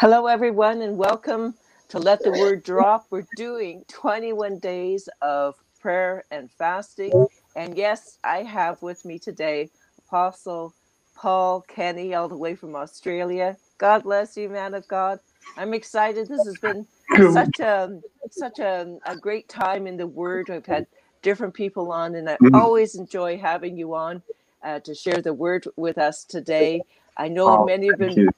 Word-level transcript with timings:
Hello, 0.00 0.28
everyone, 0.28 0.80
and 0.80 0.96
welcome 0.96 1.52
to 1.88 1.98
Let 1.98 2.22
the 2.22 2.30
Word 2.30 2.62
Drop. 2.62 3.04
We're 3.10 3.26
doing 3.36 3.84
21 3.88 4.58
days 4.58 5.10
of 5.20 5.56
prayer 5.78 6.24
and 6.30 6.50
fasting. 6.50 7.26
And 7.54 7.76
yes, 7.76 8.16
I 8.24 8.38
have 8.44 8.80
with 8.80 9.04
me 9.04 9.18
today 9.18 9.68
Apostle 9.98 10.72
Paul 11.14 11.60
Kenny, 11.68 12.14
all 12.14 12.28
the 12.28 12.36
way 12.38 12.54
from 12.54 12.76
Australia. 12.76 13.58
God 13.76 14.04
bless 14.04 14.38
you, 14.38 14.48
man 14.48 14.72
of 14.72 14.88
God. 14.88 15.20
I'm 15.58 15.74
excited. 15.74 16.28
This 16.28 16.46
has 16.46 16.56
been 16.56 16.86
such 17.34 17.60
a 17.60 18.00
such 18.30 18.58
a, 18.58 18.98
a 19.04 19.18
great 19.18 19.50
time 19.50 19.86
in 19.86 19.98
the 19.98 20.06
Word. 20.06 20.48
I've 20.48 20.64
had 20.64 20.86
different 21.20 21.52
people 21.52 21.92
on, 21.92 22.14
and 22.14 22.30
I 22.30 22.36
mm-hmm. 22.36 22.54
always 22.54 22.94
enjoy 22.94 23.36
having 23.36 23.76
you 23.76 23.94
on 23.94 24.22
uh, 24.64 24.80
to 24.80 24.94
share 24.94 25.20
the 25.20 25.34
Word 25.34 25.66
with 25.76 25.98
us 25.98 26.24
today. 26.24 26.80
I 27.18 27.28
know 27.28 27.48
oh, 27.48 27.64
many 27.66 27.88
have 27.88 27.98
been. 27.98 28.30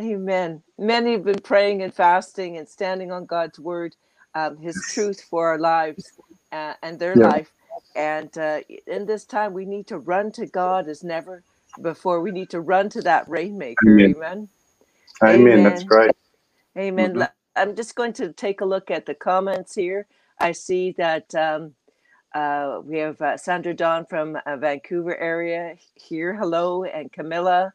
Amen. 0.00 0.62
Many 0.78 1.12
have 1.12 1.24
been 1.24 1.40
praying 1.40 1.82
and 1.82 1.94
fasting 1.94 2.56
and 2.58 2.68
standing 2.68 3.12
on 3.12 3.26
God's 3.26 3.60
word, 3.60 3.94
um, 4.34 4.56
His 4.58 4.84
truth 4.92 5.22
for 5.22 5.48
our 5.48 5.58
lives 5.58 6.12
uh, 6.52 6.74
and 6.82 6.98
their 6.98 7.16
yeah. 7.16 7.28
life. 7.28 7.52
And 7.94 8.36
uh, 8.38 8.60
in 8.88 9.06
this 9.06 9.24
time, 9.24 9.52
we 9.52 9.64
need 9.64 9.86
to 9.88 9.98
run 9.98 10.32
to 10.32 10.46
God 10.46 10.88
as 10.88 11.04
never 11.04 11.44
before. 11.80 12.20
We 12.20 12.32
need 12.32 12.50
to 12.50 12.60
run 12.60 12.88
to 12.90 13.02
that 13.02 13.28
rainmaker. 13.28 14.00
Amen. 14.00 14.14
Amen. 14.14 14.48
Amen. 15.24 15.62
Amen. 15.62 15.62
That's 15.62 15.84
great. 15.84 16.12
Amen. 16.78 17.14
Mm-hmm. 17.14 17.22
I'm 17.56 17.76
just 17.76 17.94
going 17.96 18.14
to 18.14 18.32
take 18.32 18.60
a 18.60 18.64
look 18.64 18.90
at 18.90 19.06
the 19.06 19.14
comments 19.14 19.74
here. 19.74 20.06
I 20.40 20.52
see 20.52 20.92
that 20.92 21.34
um, 21.34 21.74
uh, 22.34 22.80
we 22.84 22.98
have 22.98 23.20
uh, 23.22 23.36
Sandra 23.36 23.74
Dawn 23.74 24.06
from 24.06 24.38
uh, 24.46 24.56
Vancouver 24.56 25.16
area 25.16 25.76
here. 25.94 26.34
Hello, 26.34 26.84
and 26.84 27.12
Camilla 27.12 27.74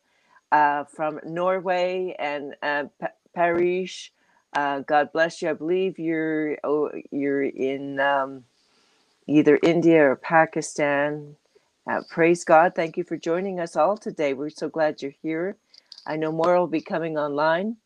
uh, 0.52 0.86
from 0.86 1.22
Norway 1.25 2.16
and 2.19 2.55
uh, 2.64 2.86
P- 3.02 3.08
Parish. 3.36 4.14
Uh, 4.56 4.81
God 4.81 5.11
bless 5.14 5.41
you. 5.41 5.50
I 5.52 5.53
believe 5.53 6.00
you're 6.00 6.58
oh, 6.66 6.91
you're 7.11 7.44
in 7.44 8.00
um, 8.02 8.45
either 9.28 9.59
India 9.64 10.03
or 10.11 10.16
Pakistan. 10.16 11.36
Uh, 11.89 12.02
praise 12.09 12.44
God. 12.45 12.73
Thank 12.75 12.97
you 12.97 13.03
for 13.03 13.17
joining 13.17 13.59
us 13.59 13.75
all 13.75 13.97
today. 13.97 14.33
We're 14.33 14.50
so 14.50 14.69
glad 14.69 15.02
you're 15.02 15.14
here. 15.23 15.58
I 16.08 16.17
know 16.17 16.31
more 16.31 16.58
will 16.59 16.67
be 16.67 16.81
coming 16.81 17.17
online. 17.17 17.78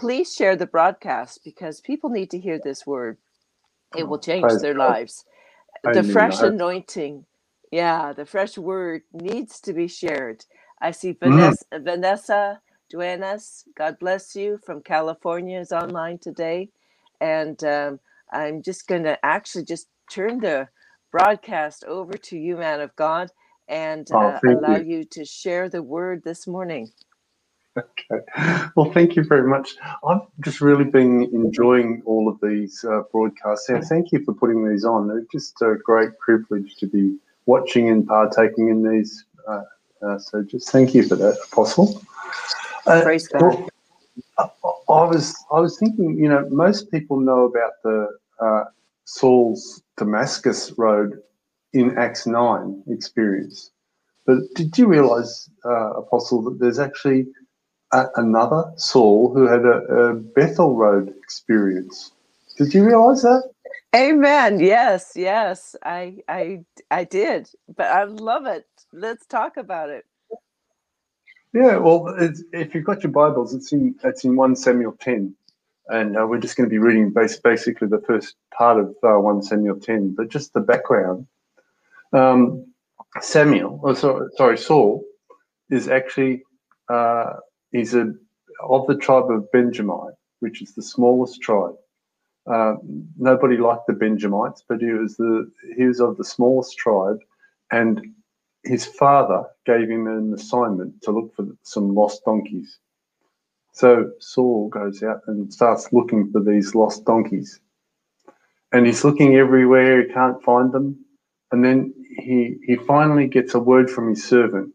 Please 0.00 0.34
share 0.34 0.56
the 0.56 0.66
broadcast 0.66 1.40
because 1.44 1.80
people 1.80 2.10
need 2.10 2.30
to 2.32 2.38
hear 2.40 2.58
this 2.58 2.86
word. 2.86 3.18
It 3.96 4.08
will 4.08 4.18
change 4.20 4.56
their 4.58 4.74
lives. 4.74 5.24
The 5.84 6.04
fresh 6.04 6.42
anointing, 6.42 7.26
yeah, 7.72 8.12
the 8.12 8.26
fresh 8.26 8.58
word 8.58 9.02
needs 9.12 9.60
to 9.62 9.72
be 9.74 9.88
shared. 9.88 10.44
I 10.80 10.90
see 10.90 11.12
mm. 11.12 11.20
Vanessa, 11.20 11.64
mm. 11.72 11.84
Vanessa 11.84 12.60
Duenas, 12.88 13.64
God 13.76 13.98
bless 13.98 14.36
you, 14.36 14.58
from 14.64 14.82
California 14.82 15.58
is 15.58 15.72
online 15.72 16.18
today. 16.18 16.70
And 17.20 17.62
um, 17.64 18.00
I'm 18.32 18.62
just 18.62 18.86
going 18.86 19.04
to 19.04 19.18
actually 19.24 19.64
just 19.64 19.88
turn 20.10 20.40
the 20.40 20.68
broadcast 21.10 21.84
over 21.84 22.12
to 22.12 22.36
you, 22.36 22.56
man 22.56 22.80
of 22.80 22.94
God, 22.96 23.30
and 23.68 24.06
oh, 24.12 24.18
uh, 24.18 24.40
allow 24.48 24.76
you. 24.76 24.98
you 24.98 25.04
to 25.04 25.24
share 25.24 25.68
the 25.68 25.82
word 25.82 26.22
this 26.24 26.46
morning. 26.46 26.90
Okay. 27.76 28.24
Well, 28.74 28.90
thank 28.92 29.16
you 29.16 29.24
very 29.24 29.46
much. 29.48 29.76
I've 30.06 30.22
just 30.40 30.60
really 30.60 30.84
been 30.84 31.24
enjoying 31.32 32.02
all 32.06 32.28
of 32.28 32.38
these 32.42 32.84
uh, 32.84 33.02
broadcasts. 33.12 33.68
And 33.68 33.84
thank 33.84 34.12
you 34.12 34.24
for 34.24 34.32
putting 34.32 34.66
these 34.66 34.84
on. 34.84 35.10
It's 35.18 35.30
just 35.30 35.60
a 35.62 35.76
great 35.82 36.18
privilege 36.18 36.76
to 36.76 36.86
be 36.86 37.16
watching 37.44 37.88
and 37.90 38.06
partaking 38.06 38.68
in 38.68 38.82
these 38.82 39.24
uh, 39.46 39.62
uh, 40.06 40.18
so 40.18 40.42
just 40.42 40.70
thank 40.70 40.94
you 40.94 41.06
for 41.06 41.16
that, 41.16 41.38
Apostle. 41.52 42.02
Uh, 42.86 43.02
Praise 43.02 43.28
God. 43.28 43.42
Well, 43.42 43.70
I 44.88 45.04
was 45.04 45.34
I 45.52 45.60
was 45.60 45.78
thinking, 45.78 46.16
you 46.18 46.28
know, 46.28 46.46
most 46.50 46.90
people 46.90 47.18
know 47.20 47.44
about 47.46 47.72
the 47.82 48.08
uh, 48.40 48.64
Saul's 49.04 49.82
Damascus 49.96 50.72
Road 50.76 51.20
in 51.72 51.96
Acts 51.98 52.26
nine 52.26 52.82
experience, 52.88 53.70
but 54.26 54.38
did 54.54 54.76
you 54.78 54.86
realise, 54.86 55.50
uh, 55.64 55.90
Apostle, 55.94 56.42
that 56.42 56.58
there's 56.60 56.78
actually 56.78 57.26
a, 57.92 58.06
another 58.16 58.64
Saul 58.76 59.32
who 59.34 59.46
had 59.46 59.64
a, 59.64 59.78
a 59.94 60.14
Bethel 60.14 60.76
Road 60.76 61.12
experience? 61.22 62.12
Did 62.56 62.72
you 62.72 62.84
realise 62.84 63.22
that? 63.22 63.42
Amen. 63.96 64.60
Yes, 64.60 65.14
yes, 65.16 65.76
I, 65.84 66.18
I, 66.28 66.64
I 66.92 67.04
did, 67.04 67.50
but 67.76 67.86
I 67.86 68.04
love 68.04 68.46
it. 68.46 68.66
Let's 68.92 69.26
talk 69.26 69.58
about 69.58 69.90
it. 69.90 70.04
Yeah, 71.54 71.78
well, 71.78 72.14
if 72.52 72.74
you've 72.74 72.84
got 72.84 73.02
your 73.02 73.12
Bibles, 73.12 73.54
it's 73.54 73.72
in 73.72 73.96
it's 74.04 74.24
in 74.24 74.36
one 74.36 74.56
Samuel 74.56 74.96
ten, 75.00 75.34
and 75.88 76.16
uh, 76.16 76.26
we're 76.26 76.40
just 76.40 76.56
going 76.56 76.68
to 76.68 76.72
be 76.72 76.78
reading 76.78 77.12
base, 77.12 77.38
basically 77.38 77.88
the 77.88 78.02
first 78.06 78.36
part 78.56 78.78
of 78.78 78.94
uh, 79.02 79.18
one 79.20 79.42
Samuel 79.42 79.80
ten, 79.80 80.14
but 80.16 80.28
just 80.30 80.52
the 80.54 80.60
background. 80.60 81.26
Um, 82.12 82.72
Samuel, 83.20 83.80
oh, 83.84 83.94
sorry, 83.94 84.28
sorry, 84.36 84.58
Saul, 84.58 85.04
is 85.70 85.88
actually 85.88 86.44
uh, 86.88 87.34
he's 87.72 87.94
a 87.94 88.14
of 88.62 88.86
the 88.86 88.96
tribe 88.96 89.30
of 89.30 89.50
Benjamin, 89.52 90.12
which 90.40 90.62
is 90.62 90.74
the 90.74 90.82
smallest 90.82 91.42
tribe. 91.42 91.76
Uh, 92.46 92.76
nobody 93.18 93.56
liked 93.56 93.86
the 93.86 93.92
Benjamites, 93.92 94.62
but 94.68 94.80
he 94.80 94.92
was 94.92 95.16
the 95.16 95.50
he 95.76 95.84
was 95.84 96.00
of 96.00 96.16
the 96.16 96.24
smallest 96.24 96.78
tribe, 96.78 97.18
and 97.72 98.00
his 98.64 98.86
father 98.86 99.44
gave 99.64 99.90
him 99.90 100.06
an 100.06 100.32
assignment 100.32 101.02
to 101.02 101.10
look 101.10 101.34
for 101.34 101.46
some 101.62 101.94
lost 101.94 102.24
donkeys. 102.24 102.78
So 103.72 104.12
Saul 104.20 104.68
goes 104.68 105.02
out 105.02 105.22
and 105.26 105.52
starts 105.52 105.92
looking 105.92 106.30
for 106.30 106.40
these 106.40 106.74
lost 106.74 107.04
donkeys, 107.04 107.60
and 108.72 108.86
he's 108.86 109.04
looking 109.04 109.34
everywhere. 109.36 110.06
He 110.06 110.12
can't 110.12 110.42
find 110.42 110.72
them, 110.72 111.04
and 111.50 111.64
then 111.64 111.92
he 112.18 112.58
he 112.64 112.76
finally 112.76 113.26
gets 113.26 113.54
a 113.54 113.60
word 113.60 113.90
from 113.90 114.10
his 114.10 114.24
servant 114.24 114.72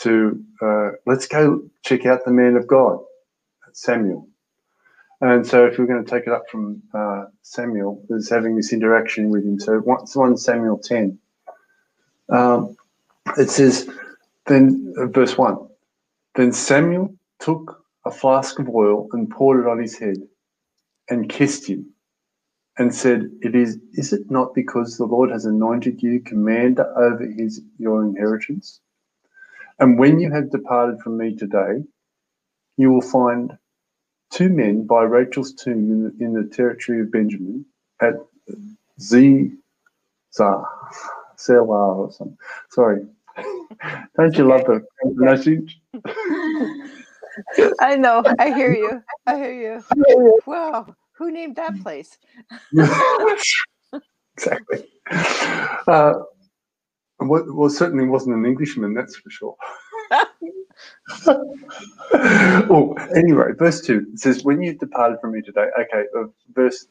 to 0.00 0.44
uh, 0.60 0.90
let's 1.06 1.28
go 1.28 1.62
check 1.84 2.04
out 2.04 2.24
the 2.24 2.32
man 2.32 2.56
of 2.56 2.66
God, 2.66 2.98
Samuel. 3.72 4.28
And 5.22 5.46
so, 5.46 5.66
if 5.66 5.78
we're 5.78 5.86
going 5.86 6.04
to 6.04 6.10
take 6.10 6.26
it 6.26 6.32
up 6.32 6.42
from 6.50 6.82
uh, 6.92 7.26
Samuel, 7.42 8.04
is 8.10 8.28
having 8.28 8.56
this 8.56 8.72
interaction 8.72 9.30
with 9.30 9.44
him. 9.44 9.58
So, 9.60 9.80
it's 10.02 10.16
1 10.16 10.36
Samuel 10.36 10.78
10. 10.78 11.16
Um, 12.28 12.76
it 13.38 13.48
says, 13.48 13.88
then, 14.46 14.92
uh, 14.98 15.06
verse 15.06 15.38
1 15.38 15.56
Then 16.34 16.52
Samuel 16.52 17.14
took 17.38 17.84
a 18.04 18.10
flask 18.10 18.58
of 18.58 18.68
oil 18.68 19.08
and 19.12 19.30
poured 19.30 19.64
it 19.64 19.70
on 19.70 19.78
his 19.78 19.96
head 19.96 20.16
and 21.08 21.28
kissed 21.28 21.68
him 21.68 21.86
and 22.78 22.92
said, 22.92 23.30
It 23.42 23.54
is, 23.54 23.78
is 23.92 24.12
it 24.12 24.28
not 24.28 24.54
because 24.54 24.96
the 24.96 25.04
Lord 25.04 25.30
has 25.30 25.44
anointed 25.44 26.02
you 26.02 26.18
commander 26.18 26.92
over 26.98 27.24
his 27.24 27.60
your 27.78 28.04
inheritance? 28.04 28.80
And 29.78 30.00
when 30.00 30.18
you 30.18 30.32
have 30.32 30.50
departed 30.50 30.98
from 31.00 31.16
me 31.16 31.36
today, 31.36 31.84
you 32.76 32.90
will 32.90 33.02
find 33.02 33.56
two 34.32 34.48
men 34.48 34.86
by 34.86 35.02
Rachel's 35.02 35.52
tomb 35.52 35.90
in 35.90 36.04
the, 36.04 36.24
in 36.24 36.32
the 36.32 36.44
territory 36.54 37.00
of 37.00 37.12
Benjamin 37.12 37.64
at 38.00 38.14
Zizah, 39.00 39.52
Selah 41.36 41.94
or 41.96 42.10
something. 42.12 42.38
Sorry. 42.70 43.06
Don't 44.16 44.36
you 44.36 44.44
love 44.44 44.64
the 44.64 44.84
message? 45.02 45.80
I 47.80 47.96
know. 47.96 48.22
I 48.38 48.52
hear 48.52 48.74
you. 48.74 49.02
I 49.26 49.36
hear 49.36 49.82
you. 49.96 50.40
Wow. 50.46 50.94
Who 51.12 51.30
named 51.30 51.56
that 51.56 51.80
place? 51.82 52.18
exactly. 54.36 54.88
Uh, 55.86 56.14
well, 57.20 57.70
certainly 57.70 58.06
wasn't 58.06 58.36
an 58.36 58.44
Englishman, 58.44 58.94
that's 58.94 59.16
for 59.16 59.30
sure. 59.30 59.56
oh, 62.14 62.96
anyway, 63.14 63.48
verse 63.58 63.80
2 63.80 64.16
says, 64.16 64.44
When 64.44 64.62
you 64.62 64.74
departed 64.74 65.18
from 65.20 65.32
me 65.32 65.42
today, 65.42 65.66
okay, 65.80 66.04
uh, 66.18 66.24
verse. 66.52 66.86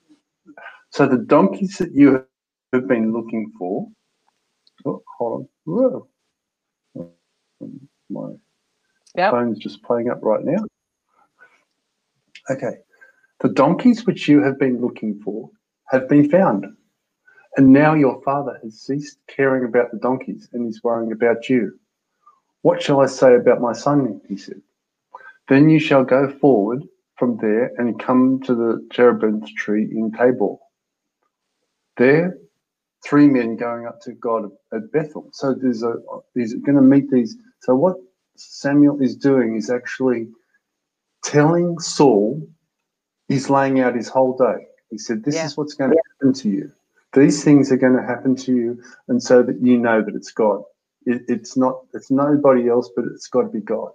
So 0.89 1.07
the 1.07 1.17
donkeys 1.17 1.77
that 1.77 1.93
you 1.93 2.25
have 2.73 2.87
been 2.87 3.13
looking 3.13 3.51
for. 3.57 3.87
Oh, 4.85 5.03
hold 5.17 5.41
on. 5.41 5.47
Whoa. 5.65 7.09
My 8.09 8.31
yep. 9.15 9.31
phone's 9.31 9.59
just 9.59 9.83
playing 9.83 10.09
up 10.09 10.19
right 10.21 10.43
now. 10.43 10.65
Okay. 12.49 12.77
The 13.39 13.49
donkeys 13.49 14.05
which 14.05 14.27
you 14.27 14.41
have 14.43 14.59
been 14.59 14.81
looking 14.81 15.19
for 15.23 15.49
have 15.89 16.07
been 16.09 16.29
found. 16.29 16.65
And 17.57 17.73
now 17.73 17.93
your 17.93 18.21
father 18.23 18.59
has 18.63 18.81
ceased 18.81 19.17
caring 19.27 19.65
about 19.65 19.91
the 19.91 19.99
donkeys 19.99 20.47
and 20.53 20.67
is 20.67 20.81
worrying 20.83 21.11
about 21.11 21.49
you. 21.49 21.77
What 22.61 22.81
shall 22.81 23.01
I 23.01 23.07
say 23.07 23.35
about 23.35 23.61
my 23.61 23.73
son? 23.73 24.21
He 24.27 24.37
said. 24.37 24.61
Then 25.49 25.69
you 25.69 25.79
shall 25.79 26.03
go 26.03 26.29
forward 26.29 26.83
from 27.17 27.37
there 27.37 27.71
and 27.77 27.99
come 27.99 28.41
to 28.45 28.55
the 28.55 28.87
terebinth 28.93 29.53
tree 29.55 29.89
in 29.91 30.11
Tabor. 30.11 30.55
There, 31.97 32.37
three 33.03 33.27
men 33.27 33.57
going 33.57 33.85
up 33.85 33.99
to 34.01 34.13
God 34.13 34.49
at 34.73 34.91
Bethel. 34.91 35.29
So 35.33 35.53
there's 35.53 35.83
a 35.83 35.95
he's 36.35 36.53
going 36.53 36.75
to 36.75 36.81
meet 36.81 37.09
these. 37.11 37.35
So 37.59 37.75
what 37.75 37.97
Samuel 38.37 39.01
is 39.01 39.15
doing 39.15 39.55
is 39.55 39.69
actually 39.69 40.29
telling 41.23 41.79
Saul, 41.79 42.41
he's 43.27 43.49
laying 43.49 43.79
out 43.79 43.95
his 43.95 44.07
whole 44.07 44.37
day. 44.37 44.65
He 44.89 44.97
said, 44.97 45.23
This 45.23 45.35
Yeah. 45.35 45.45
is 45.45 45.57
what's 45.57 45.73
going 45.73 45.91
to 45.91 46.01
happen 46.13 46.33
to 46.33 46.49
you. 46.49 46.71
These 47.13 47.43
things 47.43 47.71
are 47.71 47.77
going 47.77 47.95
to 47.95 48.01
happen 48.01 48.35
to 48.37 48.55
you, 48.55 48.81
and 49.09 49.21
so 49.21 49.43
that 49.43 49.59
you 49.61 49.77
know 49.77 50.01
that 50.01 50.15
it's 50.15 50.31
God. 50.31 50.63
It, 51.05 51.23
it's 51.27 51.57
not. 51.57 51.81
It's 51.93 52.11
nobody 52.11 52.69
else, 52.69 52.89
but 52.95 53.05
it's 53.05 53.27
got 53.27 53.43
to 53.43 53.49
be 53.49 53.61
God. 53.61 53.91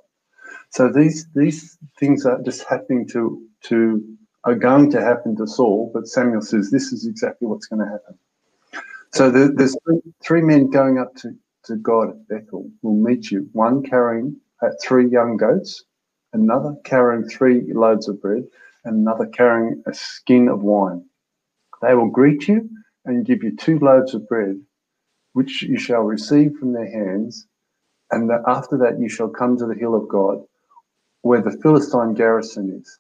So 0.71 0.91
these 0.93 1.27
these 1.35 1.79
things 1.99 2.27
are 2.27 2.41
just 2.43 2.65
happening 2.65 3.09
to 3.09 3.43
to 3.65 4.05
are 4.45 4.55
going 4.55 4.91
to 4.93 5.01
happen 5.01 5.37
to 5.37 5.47
Saul, 5.47 5.91
but 5.93 6.07
Samuel 6.07 6.43
says 6.43 6.71
this 6.71 6.93
is 6.93 7.07
exactly 7.07 7.49
what's 7.49 7.67
going 7.67 7.85
to 7.85 7.91
happen. 7.91 8.17
So 9.13 9.31
there, 9.31 9.49
there's 9.49 9.77
three, 9.85 10.01
three 10.23 10.43
men 10.43 10.71
going 10.71 10.99
up 10.99 11.15
to, 11.17 11.35
to 11.65 11.77
God 11.77 12.11
at 12.11 12.29
Bethel 12.29 12.71
will 12.83 12.95
meet 12.95 13.31
you. 13.31 13.49
One 13.53 13.83
carrying 13.83 14.37
uh, 14.63 14.69
three 14.83 15.09
young 15.09 15.37
goats, 15.37 15.85
another 16.33 16.77
carrying 16.85 17.29
three 17.29 17.73
loaves 17.73 18.09
of 18.09 18.21
bread, 18.21 18.45
and 18.85 18.97
another 18.99 19.27
carrying 19.27 19.83
a 19.87 19.95
skin 19.95 20.49
of 20.49 20.63
wine. 20.63 21.05
They 21.83 21.95
will 21.95 22.11
greet 22.11 22.47
you 22.47 22.69
and 23.05 23.27
give 23.27 23.43
you 23.43 23.57
two 23.57 23.79
loaves 23.79 24.15
of 24.15 24.29
bread, 24.29 24.61
which 25.37 25.61
you 25.61 25.79
shall 25.79 26.01
receive 26.01 26.57
from 26.57 26.73
their 26.73 26.91
hands, 26.91 27.47
and 28.11 28.31
that 28.31 28.41
after 28.47 28.79
that 28.79 28.99
you 28.99 29.07
shall 29.07 29.29
come 29.29 29.55
to 29.55 29.67
the 29.67 29.75
hill 29.75 29.95
of 29.95 30.09
God, 30.09 30.43
where 31.21 31.43
the 31.43 31.59
Philistine 31.63 32.15
garrison 32.15 32.81
is. 32.81 32.99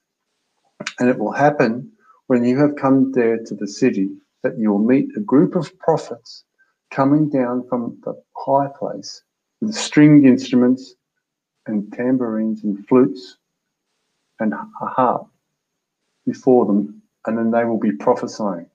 And 0.98 1.08
it 1.08 1.18
will 1.18 1.32
happen 1.32 1.90
when 2.26 2.44
you 2.44 2.58
have 2.58 2.76
come 2.76 3.10
there 3.12 3.38
to 3.38 3.54
the 3.54 3.66
city 3.66 4.10
that 4.42 4.58
you 4.58 4.70
will 4.70 4.84
meet 4.84 5.08
a 5.16 5.20
group 5.20 5.56
of 5.56 5.78
prophets 5.78 6.44
coming 6.90 7.30
down 7.30 7.66
from 7.70 7.98
the 8.04 8.22
high 8.36 8.68
place 8.78 9.22
with 9.62 9.74
stringed 9.74 10.26
instruments 10.26 10.94
and 11.66 11.90
tambourines 11.94 12.64
and 12.64 12.86
flutes 12.86 13.38
and 14.40 14.52
a 14.52 14.86
harp 14.86 15.26
before 16.26 16.66
them, 16.66 17.00
and 17.24 17.38
then 17.38 17.50
they 17.50 17.64
will 17.64 17.80
be 17.80 17.92
prophesying. 17.92 18.68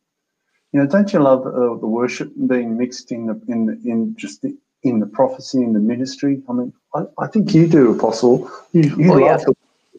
You 0.73 0.81
know, 0.81 0.87
don't 0.87 1.11
you 1.13 1.19
love 1.19 1.45
uh, 1.47 1.51
the 1.79 1.87
worship 1.87 2.31
being 2.47 2.77
mixed 2.77 3.11
in 3.11 3.25
the 3.27 3.41
in 3.47 3.65
the, 3.65 3.73
in 3.89 4.15
just 4.17 4.41
the, 4.41 4.57
in 4.83 4.99
the 4.99 5.05
prophecy 5.07 5.59
in 5.63 5.73
the 5.73 5.79
ministry? 5.79 6.41
I 6.49 6.53
mean, 6.53 6.73
I, 6.95 7.03
I 7.19 7.27
think 7.27 7.53
you 7.53 7.67
do, 7.67 7.93
Apostle. 7.97 8.49
You, 8.73 8.83
you 8.97 9.11
Oh, 9.11 9.17
love 9.17 9.41
yeah. 9.41 9.45
the 9.45 9.55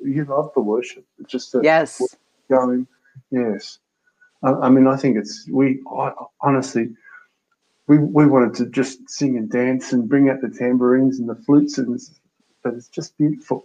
you 0.08 0.24
love 0.24 0.50
the 0.54 0.60
worship. 0.62 1.04
It's 1.19 1.30
just 1.30 1.54
Yes. 1.62 2.16
going. 2.50 2.86
Yes, 3.30 3.78
I, 4.42 4.52
I 4.52 4.69
mean, 4.70 4.86
I 4.86 4.96
think 4.96 5.19
it's 5.19 5.48
we 5.50 5.82
I, 5.92 6.12
honestly. 6.42 6.90
We, 7.88 7.98
we 7.98 8.26
wanted 8.26 8.54
to 8.56 8.66
just 8.66 9.10
sing 9.10 9.36
and 9.36 9.50
dance 9.50 9.92
and 9.92 10.08
bring 10.08 10.30
out 10.30 10.40
the 10.40 10.48
tambourines 10.48 11.18
and 11.18 11.28
the 11.28 11.34
flutes, 11.34 11.78
and 11.78 12.00
but 12.64 12.75
it's 12.75 12.88
just 12.88 13.18
beautiful. 13.18 13.64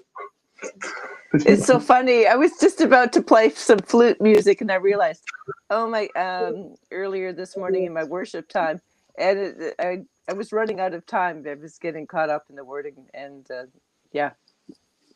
It's 1.45 1.65
so 1.65 1.79
funny. 1.81 2.27
I 2.27 2.35
was 2.35 2.53
just 2.59 2.81
about 2.81 3.13
to 3.13 3.21
play 3.21 3.49
some 3.51 3.79
flute 3.79 4.21
music 4.21 4.61
and 4.61 4.71
I 4.71 4.75
realized, 4.75 5.23
oh 5.69 5.89
my, 5.89 6.07
um, 6.15 6.75
earlier 6.91 7.33
this 7.33 7.57
morning 7.57 7.85
in 7.85 7.93
my 7.93 8.03
worship 8.03 8.49
time, 8.49 8.81
and 9.17 9.39
it, 9.39 9.75
I, 9.79 10.03
I 10.29 10.33
was 10.33 10.53
running 10.53 10.79
out 10.79 10.93
of 10.93 11.05
time. 11.05 11.45
I 11.49 11.55
was 11.55 11.79
getting 11.79 12.07
caught 12.07 12.29
up 12.29 12.45
in 12.49 12.55
the 12.55 12.65
wording 12.65 13.07
and, 13.13 13.49
uh, 13.51 13.65
yeah, 14.13 14.31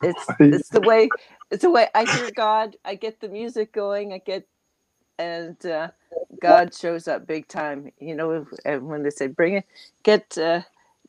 it's, 0.02 0.34
it's 0.50 0.70
the 0.70 0.80
way, 0.82 1.10
it's 1.50 1.62
the 1.62 1.70
way 1.70 1.88
I 1.94 2.04
hear 2.06 2.30
God. 2.30 2.76
I 2.84 2.96
get 2.96 3.20
the 3.20 3.28
music 3.28 3.72
going. 3.72 4.12
I 4.12 4.18
get, 4.18 4.46
and, 5.18 5.64
uh, 5.66 5.90
God 6.40 6.74
shows 6.74 7.08
up 7.08 7.26
big 7.26 7.48
time, 7.48 7.92
you 8.00 8.14
know, 8.16 8.46
and 8.64 8.88
when 8.88 9.02
they 9.04 9.10
say, 9.10 9.28
bring 9.28 9.54
it, 9.56 9.66
get, 10.04 10.38
uh, 10.38 10.62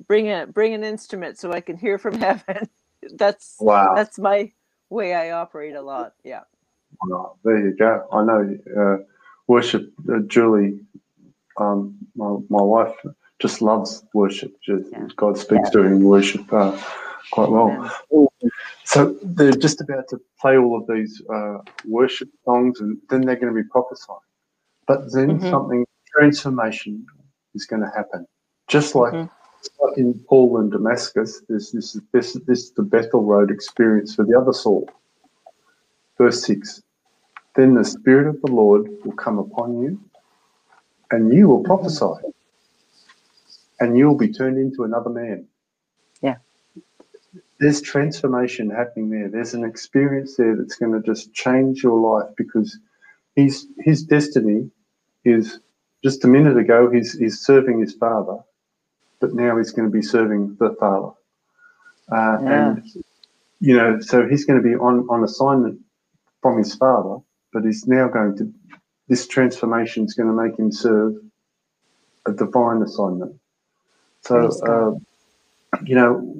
bring 0.07 0.31
a, 0.31 0.47
bring 0.47 0.73
an 0.73 0.83
instrument 0.83 1.39
so 1.39 1.51
I 1.53 1.61
can 1.61 1.77
hear 1.77 1.97
from 1.99 2.19
heaven. 2.19 2.69
That's, 3.15 3.57
wow. 3.59 3.93
that's 3.95 4.19
my 4.19 4.51
way 4.93 5.13
I 5.13 5.31
operate 5.31 5.75
a 5.75 5.81
lot. 5.81 6.13
Yeah. 6.23 6.43
Oh, 7.11 7.35
there 7.43 7.57
you 7.57 7.75
go. 7.75 8.07
I 8.11 8.23
know 8.23 8.57
uh, 8.81 8.97
worship. 9.47 9.91
Uh, 10.09 10.19
Julie, 10.27 10.79
um, 11.57 11.97
my, 12.15 12.37
my 12.49 12.61
wife, 12.61 12.95
just 13.39 13.61
loves 13.61 14.03
worship. 14.13 14.53
Just, 14.63 14.85
Yeah. 14.91 15.07
God 15.17 15.37
speaks 15.37 15.69
to 15.71 15.81
her 15.81 15.87
in 15.87 16.03
worship 16.03 16.51
uh, 16.53 16.79
quite 17.31 17.49
well. 17.49 17.91
So 18.85 19.17
they're 19.23 19.51
just 19.67 19.81
about 19.81 20.07
to 20.09 20.17
play 20.39 20.57
all 20.57 20.77
of 20.79 20.85
these 20.87 21.21
uh, 21.33 21.57
worship 21.85 22.29
songs, 22.45 22.79
and 22.79 22.97
then 23.09 23.21
they're 23.21 23.35
going 23.35 23.53
to 23.53 23.61
be 23.63 23.67
prophesying. 23.69 24.19
But 24.87 25.11
then 25.13 25.39
Mhm. 25.39 25.49
something 25.49 25.85
transformation 26.15 27.05
is 27.55 27.65
going 27.65 27.81
to 27.81 27.89
happen, 27.89 28.25
just 28.67 28.95
like. 28.95 29.13
Mhm. 29.13 29.29
Like 29.79 29.97
in 29.97 30.19
Paul 30.27 30.57
and 30.59 30.71
Damascus, 30.71 31.41
there's 31.47 31.71
this, 31.71 31.97
this, 32.11 32.33
this 32.45 32.69
the 32.71 32.83
Bethel 32.83 33.23
Road 33.23 33.51
experience 33.51 34.15
for 34.15 34.25
the 34.25 34.37
other 34.37 34.53
Saul. 34.53 34.89
Verse 36.17 36.45
6 36.45 36.81
Then 37.55 37.73
the 37.73 37.83
Spirit 37.83 38.27
of 38.27 38.41
the 38.41 38.51
Lord 38.51 38.87
will 39.03 39.13
come 39.13 39.39
upon 39.39 39.81
you, 39.81 39.99
and 41.11 41.33
you 41.33 41.47
will 41.47 41.63
prophesy, 41.63 42.13
and 43.79 43.97
you 43.97 44.07
will 44.07 44.17
be 44.17 44.31
turned 44.31 44.57
into 44.57 44.83
another 44.83 45.09
man. 45.09 45.47
Yeah. 46.21 46.37
There's 47.59 47.81
transformation 47.81 48.69
happening 48.69 49.09
there. 49.09 49.29
There's 49.29 49.53
an 49.53 49.63
experience 49.63 50.35
there 50.37 50.55
that's 50.55 50.75
going 50.75 50.93
to 50.93 51.01
just 51.01 51.33
change 51.33 51.83
your 51.83 51.99
life 51.99 52.29
because 52.37 52.77
his, 53.35 53.67
his 53.79 54.03
destiny 54.03 54.69
is 55.25 55.59
just 56.03 56.25
a 56.25 56.27
minute 56.27 56.57
ago, 56.57 56.91
he's, 56.91 57.17
he's 57.17 57.39
serving 57.39 57.79
his 57.79 57.93
father, 57.93 58.39
but 59.23 59.33
now 59.33 59.57
he's 59.57 59.71
going 59.71 59.87
to 59.89 59.91
be 59.91 60.01
serving 60.01 60.57
the 60.59 60.75
father. 60.77 61.13
Uh, 62.11 62.37
Yeah. 62.41 62.71
And, 62.71 62.93
you 63.61 63.77
know, 63.77 64.01
so 64.01 64.27
he's 64.27 64.43
going 64.43 64.61
to 64.61 64.69
be 64.69 64.75
on, 64.75 65.07
on 65.09 65.23
assignment 65.23 65.79
from 66.41 66.57
his 66.57 66.75
father, 66.75 67.23
but 67.53 67.63
he's 67.63 67.87
now 67.87 68.09
going 68.09 68.35
to, 68.39 68.53
this 69.07 69.25
transformation 69.25 70.03
is 70.03 70.13
going 70.13 70.27
to 70.27 70.35
make 70.35 70.59
him 70.59 70.73
serve 70.73 71.13
a 72.25 72.33
divine 72.33 72.81
assignment. 72.81 73.39
So, 74.27 74.35
uh, 74.73 74.91
you 75.85 75.95
know, 75.95 76.37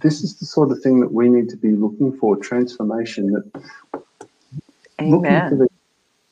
this 0.00 0.22
is 0.22 0.38
the 0.38 0.46
sort 0.46 0.70
of 0.70 0.80
thing 0.80 1.00
that 1.00 1.12
we 1.12 1.28
need 1.28 1.48
to 1.48 1.56
be 1.56 1.72
looking 1.72 2.16
for 2.18 2.36
transformation. 2.36 3.32
That 3.32 3.64
looking 5.00 5.48
for, 5.48 5.56
the, 5.56 5.68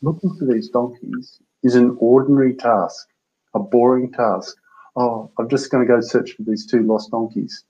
looking 0.02 0.36
for 0.36 0.44
these 0.44 0.68
donkeys 0.68 1.40
is 1.64 1.74
an 1.74 1.96
ordinary 1.98 2.54
task, 2.54 3.08
a 3.54 3.58
boring 3.58 4.12
task. 4.12 4.56
Oh, 4.96 5.30
I'm 5.38 5.48
just 5.48 5.70
going 5.70 5.86
to 5.86 5.92
go 5.92 6.00
search 6.00 6.32
for 6.32 6.42
these 6.42 6.66
two 6.66 6.82
lost 6.82 7.10
donkeys. 7.10 7.64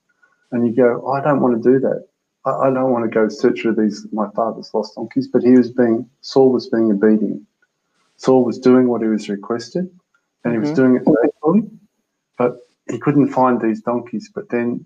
And 0.53 0.67
you 0.67 0.75
go, 0.75 1.13
I 1.13 1.21
don't 1.21 1.41
want 1.41 1.63
to 1.63 1.73
do 1.73 1.79
that. 1.81 2.07
I, 2.45 2.51
I 2.51 2.71
don't 2.71 2.91
want 2.91 3.05
to 3.05 3.11
go 3.11 3.29
search 3.29 3.61
for 3.61 3.73
these 3.73 4.07
my 4.13 4.29
father's 4.31 4.73
lost 4.75 4.95
donkeys. 4.95 5.29
But 5.29 5.43
he 5.43 5.53
was 5.53 5.71
being 5.71 6.09
Saul 6.23 6.51
was 6.53 6.69
being 6.69 6.91
obedient. 6.91 7.43
Saul 8.17 8.45
was 8.45 8.59
doing 8.59 8.89
what 8.89 9.03
he 9.03 9.09
was 9.09 9.29
requested, 9.29 9.91
and 10.45 10.53
he 10.53 10.59
was 10.59 10.71
Mhm. 10.71 10.77
doing 10.77 10.97
it 10.97 11.05
faithfully. 11.05 11.71
But 12.37 12.59
he 12.91 12.99
couldn't 12.99 13.29
find 13.29 13.61
these 13.61 13.83
donkeys. 13.83 14.31
But 14.35 14.49
then 14.49 14.85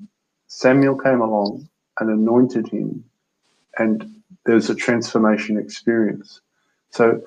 Samuel 0.49 0.97
came 0.97 1.21
along 1.21 1.69
and 2.01 2.11
anointed 2.11 2.69
him, 2.69 3.05
and 3.79 4.23
there 4.45 4.57
was 4.57 4.71
a 4.71 4.75
transformation 4.75 5.57
experience. 5.57 6.41
So, 6.91 7.23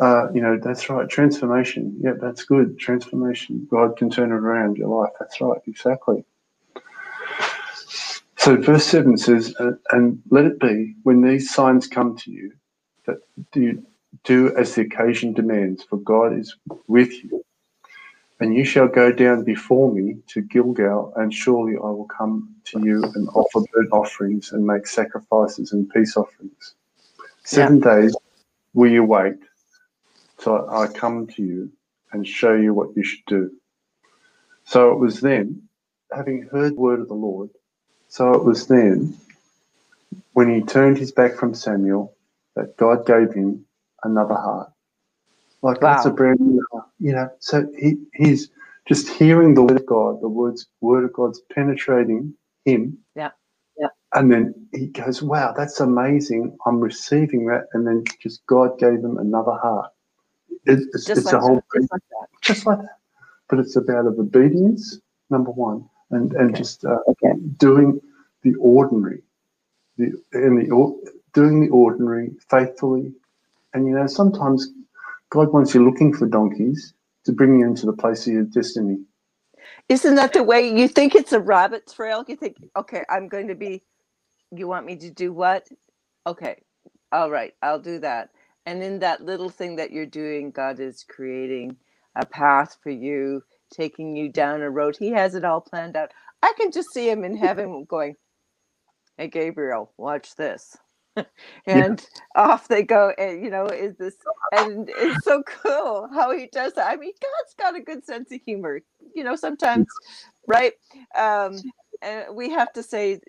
uh, 0.00 0.28
you 0.32 0.40
know, 0.40 0.58
that's 0.62 0.88
right. 0.88 1.08
Transformation. 1.08 1.96
Yeah, 2.00 2.12
that's 2.20 2.44
good. 2.44 2.78
Transformation. 2.78 3.66
God 3.70 3.96
can 3.96 4.10
turn 4.10 4.30
it 4.30 4.36
around 4.36 4.76
your 4.76 4.88
life. 4.88 5.12
That's 5.18 5.40
right. 5.40 5.60
Exactly. 5.66 6.24
So, 8.36 8.56
verse 8.56 8.84
7 8.86 9.16
says, 9.18 9.54
"Uh, 9.58 9.72
And 9.90 10.22
let 10.30 10.44
it 10.44 10.60
be 10.60 10.94
when 11.02 11.22
these 11.22 11.52
signs 11.52 11.86
come 11.88 12.16
to 12.18 12.30
you 12.30 12.52
that 13.06 13.18
you 13.54 13.84
do 14.24 14.54
as 14.56 14.74
the 14.74 14.82
occasion 14.82 15.32
demands, 15.32 15.82
for 15.84 15.98
God 15.98 16.38
is 16.38 16.56
with 16.86 17.12
you. 17.24 17.44
And 18.40 18.54
you 18.54 18.64
shall 18.64 18.86
go 18.86 19.10
down 19.10 19.42
before 19.42 19.92
me 19.92 20.18
to 20.28 20.42
Gilgal, 20.42 21.12
and 21.16 21.34
surely 21.34 21.74
I 21.76 21.90
will 21.90 22.06
come 22.06 22.54
to 22.66 22.80
you 22.80 23.02
and 23.16 23.28
offer 23.30 23.60
burnt 23.72 23.90
offerings 23.92 24.52
and 24.52 24.64
make 24.64 24.86
sacrifices 24.86 25.72
and 25.72 25.90
peace 25.90 26.16
offerings. 26.16 26.74
Seven 27.44 27.80
days 27.80 28.16
will 28.74 28.90
you 28.90 29.02
wait 29.04 29.38
till 30.38 30.68
I 30.70 30.86
come 30.86 31.26
to 31.28 31.42
you 31.42 31.72
and 32.12 32.26
show 32.26 32.54
you 32.54 32.74
what 32.74 32.96
you 32.96 33.02
should 33.02 33.24
do. 33.26 33.50
So 34.64 34.92
it 34.92 34.98
was 34.98 35.20
then, 35.20 35.62
having 36.12 36.48
heard 36.50 36.72
the 36.72 36.80
word 36.80 37.00
of 37.00 37.08
the 37.08 37.14
Lord, 37.14 37.50
so 38.08 38.32
it 38.34 38.44
was 38.44 38.66
then, 38.66 39.16
when 40.32 40.54
he 40.54 40.62
turned 40.62 40.98
his 40.98 41.12
back 41.12 41.34
from 41.36 41.54
Samuel, 41.54 42.14
that 42.56 42.76
God 42.76 43.06
gave 43.06 43.32
him 43.32 43.64
another 44.04 44.34
heart. 44.34 44.72
Like 45.62 45.80
that's 45.80 46.04
a 46.06 46.10
brand 46.10 46.40
new 46.40 46.64
heart, 46.72 46.86
you 46.98 47.12
know. 47.12 47.28
So 47.40 47.66
he, 47.78 47.96
he's 48.14 48.50
just 48.86 49.08
hearing 49.08 49.54
the 49.54 49.62
word 49.62 49.76
of 49.80 49.86
God, 49.86 50.20
the 50.22 50.28
words 50.28 50.66
word 50.80 51.04
of 51.04 51.12
God's 51.12 51.40
penetrating 51.52 52.34
him. 52.64 52.98
Yeah. 53.16 53.30
Yeah. 53.78 53.88
And 54.14 54.32
then 54.32 54.68
he 54.72 54.86
goes, 54.86 55.22
Wow, 55.22 55.52
that's 55.56 55.80
amazing. 55.80 56.56
I'm 56.66 56.80
receiving 56.80 57.46
that. 57.46 57.66
And 57.72 57.86
then 57.86 58.04
just 58.20 58.46
God 58.46 58.78
gave 58.78 59.00
him 59.00 59.18
another 59.18 59.52
heart. 59.52 59.90
It, 60.66 60.80
it's 60.94 61.08
Just 61.08 61.16
it's 61.16 61.26
like 61.26 61.34
a 61.34 61.40
whole 61.40 61.54
that. 61.54 61.64
Just 61.74 61.92
like 61.92 62.02
that. 62.10 62.28
just 62.42 62.66
like 62.66 62.78
that. 62.78 62.98
But 63.50 63.60
it's 63.60 63.76
about 63.76 64.06
of 64.06 64.18
obedience, 64.18 65.00
number 65.30 65.50
one, 65.52 65.88
and 66.10 66.32
and 66.34 66.56
Okay. 66.56 66.56
just 66.56 66.84
uh, 66.84 66.98
doing 67.58 68.00
the 68.42 68.54
ordinary, 68.60 69.22
the 69.98 70.12
and 70.34 70.58
the 70.60 70.70
doing 71.34 71.60
the 71.60 71.70
ordinary 71.70 72.30
faithfully. 72.50 73.12
And 73.74 73.86
you 73.86 73.94
know, 73.94 74.06
sometimes 74.06 74.68
God 75.30 75.52
wants 75.52 75.74
you 75.74 75.84
looking 75.84 76.14
for 76.14 76.26
donkeys 76.26 76.94
to 77.26 77.32
bring 77.32 77.60
you 77.60 77.66
into 77.66 77.86
the 77.86 77.92
place 77.94 78.26
of 78.26 78.34
your 78.34 78.44
destiny. 78.44 78.98
Isn't 79.88 80.16
that 80.16 80.34
the 80.34 80.44
way 80.44 80.68
you 80.78 80.88
think 80.88 81.14
it's 81.14 81.32
a 81.34 81.40
rabbit 81.40 81.92
trail? 81.94 82.24
You 82.28 82.36
think, 82.36 82.58
okay, 82.76 83.04
I'm 83.10 83.28
going 83.28 83.48
to 83.48 83.56
be, 83.56 83.84
you 84.52 84.68
want 84.68 84.86
me 84.86 84.96
to 84.98 85.10
do 85.10 85.32
what? 85.32 85.68
Okay, 86.26 86.62
all 87.12 87.30
right, 87.30 87.54
I'll 87.62 87.80
do 87.80 88.00
that. 88.00 88.30
And 88.68 88.82
in 88.84 89.00
that 89.00 89.24
little 89.24 89.50
thing 89.50 89.76
that 89.76 89.92
you're 89.92 90.06
doing, 90.06 90.52
God 90.52 90.80
is 90.80 91.04
creating 91.08 91.78
a 92.16 92.26
path 92.26 92.78
for 92.82 92.90
you, 92.90 93.42
taking 93.72 94.16
you 94.16 94.30
down 94.30 94.62
a 94.62 94.70
road. 94.70 94.96
He 94.98 95.10
has 95.12 95.34
it 95.36 95.44
all 95.46 95.62
planned 95.62 95.96
out. 95.96 96.12
I 96.42 96.52
can 96.58 96.72
just 96.72 96.92
see 96.92 97.10
him 97.10 97.24
in 97.24 97.36
heaven 97.36 97.86
going, 97.88 98.16
Hey, 99.18 99.28
Gabriel, 99.28 99.92
watch 99.96 100.36
this. 100.36 100.76
and 101.16 101.26
yeah. 101.66 101.96
off 102.36 102.68
they 102.68 102.82
go. 102.82 103.12
And, 103.18 103.42
you 103.44 103.50
know, 103.50 103.66
is 103.66 103.96
this, 103.96 104.16
and 104.52 104.90
it's 104.98 105.24
so 105.24 105.42
cool 105.44 106.08
how 106.14 106.36
he 106.36 106.48
does 106.52 106.74
that. 106.74 106.88
I 106.92 106.96
mean, 106.96 107.12
God's 107.22 107.54
got 107.58 107.76
a 107.76 107.82
good 107.82 108.04
sense 108.04 108.32
of 108.32 108.40
humor, 108.46 108.80
you 109.14 109.24
know, 109.24 109.36
sometimes, 109.36 109.86
right? 110.48 110.74
Um, 111.16 111.64
and 112.02 112.36
we 112.36 112.50
have 112.50 112.72
to 112.74 112.82
say, 112.82 113.20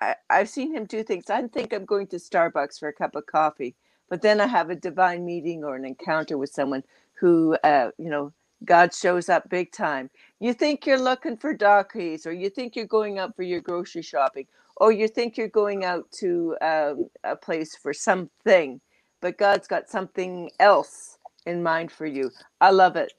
I, 0.00 0.16
have 0.30 0.48
seen 0.48 0.74
him 0.74 0.86
do 0.86 1.04
things. 1.04 1.30
I 1.30 1.42
think 1.48 1.72
I'm 1.74 1.86
going 1.86 2.08
to 2.08 2.16
Starbucks 2.16 2.78
for 2.80 2.88
a 2.88 2.94
cup 2.94 3.16
of 3.16 3.26
coffee, 3.26 3.76
but 4.08 4.22
then 4.22 4.40
I 4.40 4.46
have 4.46 4.70
a 4.70 4.76
divine 4.76 5.24
meeting 5.24 5.64
or 5.64 5.76
an 5.76 5.84
encounter 5.84 6.38
with 6.38 6.50
someone 6.50 6.82
who, 7.14 7.56
uh, 7.64 7.90
you 7.98 8.10
know, 8.10 8.32
God 8.64 8.94
shows 8.94 9.28
up 9.28 9.48
big 9.48 9.72
time. 9.72 10.10
You 10.40 10.54
think 10.54 10.86
you're 10.86 11.00
looking 11.00 11.36
for 11.36 11.54
donkeys, 11.54 12.26
or 12.26 12.32
you 12.32 12.48
think 12.48 12.76
you're 12.76 12.86
going 12.86 13.18
out 13.18 13.36
for 13.36 13.42
your 13.42 13.60
grocery 13.60 14.02
shopping, 14.02 14.46
or 14.76 14.92
you 14.92 15.08
think 15.08 15.36
you're 15.36 15.48
going 15.48 15.84
out 15.84 16.10
to 16.18 16.56
um, 16.60 17.08
a 17.24 17.36
place 17.36 17.76
for 17.76 17.92
something, 17.92 18.80
but 19.20 19.38
God's 19.38 19.68
got 19.68 19.90
something 19.90 20.50
else 20.60 21.18
in 21.46 21.62
mind 21.62 21.92
for 21.92 22.06
you. 22.06 22.30
I 22.60 22.70
love 22.70 22.96
it. 22.96 23.12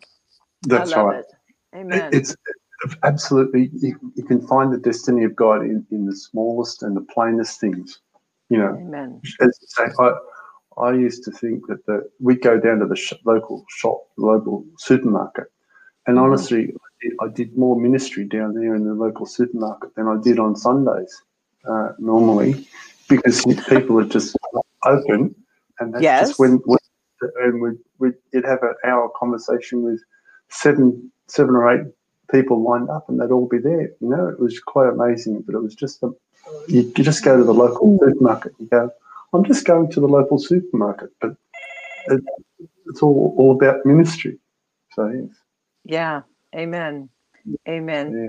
That's 0.64 0.94
I 0.94 0.98
love 0.98 1.06
right. 1.08 1.20
It. 1.20 1.26
Amen. 1.76 2.10
It's 2.14 2.36
absolutely 3.04 3.70
you, 3.74 4.00
you, 4.16 4.24
can 4.24 4.46
find 4.48 4.72
the 4.72 4.78
destiny 4.78 5.24
of 5.24 5.36
God 5.36 5.62
in, 5.62 5.86
in 5.92 6.06
the 6.06 6.16
smallest 6.16 6.84
and 6.84 6.96
the 6.96 7.02
plainest 7.02 7.60
things. 7.60 8.00
You 8.50 8.60
know, 8.60 8.78
Amen. 8.80 9.22
As 9.42 9.60
I, 9.80 9.88
say, 9.88 9.92
I, 10.00 10.12
I 10.78 10.94
used 10.94 11.24
to 11.26 11.32
think 11.32 11.68
that 11.68 11.86
the, 11.86 12.10
we'd 12.20 12.42
go 12.42 12.60
down 12.60 12.80
to 12.80 12.86
the 12.86 12.96
sh- 12.96 13.14
local 13.26 13.66
shop, 13.70 14.08
local 14.18 14.66
supermarket, 14.78 15.46
and 16.08 16.18
mm-hmm. 16.18 16.26
honestly, 16.26 16.74
I 16.74 16.88
did, 17.02 17.14
I 17.22 17.28
did, 17.34 17.58
more 17.58 17.80
ministry 17.80 18.26
down 18.26 18.54
there 18.54 18.76
in 18.76 18.86
the 18.86 18.94
local 18.94 19.26
supermarket 19.26 19.96
than 19.96 20.08
I 20.08 20.18
did 20.22 20.40
on 20.40 20.56
Sundays 20.56 21.22
uh, 21.68 21.90
normally, 21.98 22.68
because 23.08 23.44
people 23.70 24.00
are 24.00 24.06
just 24.06 24.36
open, 24.86 25.34
and 25.80 25.94
that's 25.94 26.04
yes. 26.04 26.28
just 26.28 26.40
when, 26.40 26.58
when 26.66 26.80
and 27.44 27.62
we 27.62 27.70
we 28.00 28.12
would 28.34 28.46
have 28.46 28.62
an 28.64 28.76
hour 28.86 29.10
conversation 29.18 29.82
with 29.82 30.02
seven 30.50 31.12
seven 31.28 31.56
or 31.56 31.72
eight 31.72 31.88
people 32.32 32.64
lined 32.64 32.90
up, 32.90 33.08
and 33.10 33.20
they'd 33.20 33.32
all 33.32 33.48
be 33.48 33.60
there. 33.60 33.90
You 34.00 34.10
know, 34.10 34.28
it 34.28 34.40
was 34.40 34.60
quite 34.60 34.90
amazing. 34.90 35.42
But 35.42 35.56
it 35.56 35.62
was 35.62 35.76
just 35.76 36.02
the, 36.02 36.16
you, 36.68 36.82
you 36.96 37.04
just 37.04 37.24
go 37.24 37.38
to 37.38 37.44
the 37.44 37.54
local 37.54 37.98
supermarket. 38.00 38.54
You 38.60 38.68
go, 38.68 38.92
I'm 39.34 39.46
just 39.46 39.66
going 39.66 39.92
to 39.92 40.00
the 40.02 40.08
local 40.08 40.40
supermarket, 40.40 41.12
but 41.22 41.36
it, 42.08 42.22
it's 42.88 43.02
all 43.04 43.36
all 43.38 43.54
about 43.54 43.86
ministry. 43.86 44.40
So 44.94 45.08
yes. 45.10 45.38
Yeah. 45.86 46.22
Amen. 46.56 47.10
Amen. 47.70 48.18
Yeah. 48.18 48.28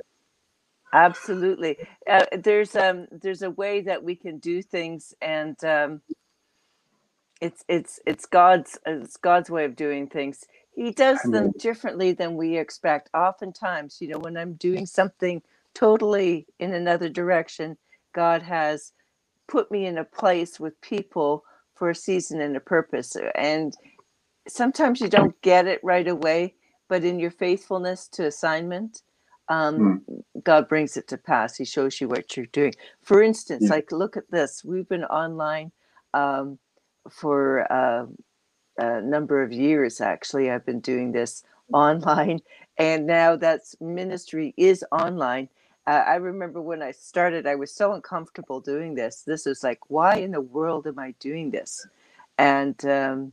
Absolutely. 0.92 1.78
Uh, 2.10 2.26
there's 2.38 2.76
um 2.76 3.08
there's 3.12 3.42
a 3.42 3.52
way 3.52 3.82
that 3.82 4.04
we 4.04 4.16
can 4.16 4.40
do 4.40 4.62
things, 4.62 5.14
and 5.22 5.62
um, 5.64 6.02
it's 7.40 7.64
it's 7.68 8.00
it's 8.06 8.26
God's 8.26 8.78
it's 8.86 9.16
God's 9.18 9.50
way 9.50 9.66
of 9.66 9.76
doing 9.76 10.08
things. 10.08 10.44
He 10.74 10.92
does 10.92 11.26
them 11.26 11.54
differently 11.58 12.12
than 12.12 12.36
we 12.36 12.58
expect. 12.58 13.10
Oftentimes, 13.14 13.98
you 14.00 14.08
know, 14.08 14.18
when 14.18 14.36
I'm 14.38 14.54
doing 14.54 14.86
something 14.86 15.42
totally 15.74 16.46
in 16.60 16.74
another 16.74 17.10
direction, 17.10 17.78
God 18.14 18.42
has 18.42 18.92
put 19.48 19.70
me 19.70 19.86
in 19.86 19.98
a 19.98 20.04
place 20.04 20.58
with 20.58 20.80
people 20.80 21.44
for 21.74 21.90
a 21.90 21.94
season 21.94 22.40
and 22.40 22.56
a 22.56 22.60
purpose. 22.60 23.16
And 23.34 23.74
sometimes 24.48 25.00
you 25.00 25.08
don't 25.08 25.40
get 25.42 25.66
it 25.66 25.80
right 25.82 26.08
away, 26.08 26.54
but 26.88 27.04
in 27.04 27.18
your 27.18 27.30
faithfulness 27.30 28.08
to 28.08 28.26
assignment, 28.26 29.02
um, 29.48 30.02
mm. 30.08 30.22
God 30.42 30.68
brings 30.68 30.96
it 30.96 31.08
to 31.08 31.18
pass. 31.18 31.56
He 31.56 31.64
shows 31.64 32.00
you 32.00 32.08
what 32.08 32.36
you're 32.36 32.46
doing. 32.46 32.74
For 33.02 33.22
instance, 33.22 33.64
yeah. 33.64 33.70
like 33.70 33.92
look 33.92 34.16
at 34.16 34.30
this. 34.30 34.64
We've 34.64 34.88
been 34.88 35.04
online 35.04 35.72
um, 36.14 36.58
for 37.10 37.70
uh, 37.72 38.06
a 38.78 39.00
number 39.02 39.42
of 39.42 39.52
years. 39.52 40.00
Actually, 40.00 40.50
I've 40.50 40.66
been 40.66 40.80
doing 40.80 41.12
this 41.12 41.44
online, 41.72 42.40
and 42.78 43.06
now 43.06 43.36
that's 43.36 43.76
ministry 43.80 44.54
is 44.56 44.84
online. 44.92 45.48
Uh, 45.86 46.02
I 46.06 46.16
remember 46.16 46.60
when 46.60 46.82
I 46.82 46.90
started, 46.90 47.46
I 47.46 47.54
was 47.54 47.72
so 47.72 47.92
uncomfortable 47.92 48.60
doing 48.60 48.94
this. 48.94 49.22
This 49.22 49.46
was 49.46 49.62
like, 49.62 49.78
why 49.88 50.16
in 50.16 50.32
the 50.32 50.40
world 50.40 50.86
am 50.86 50.98
I 50.98 51.14
doing 51.20 51.50
this? 51.50 51.86
And 52.38 52.84
um, 52.86 53.32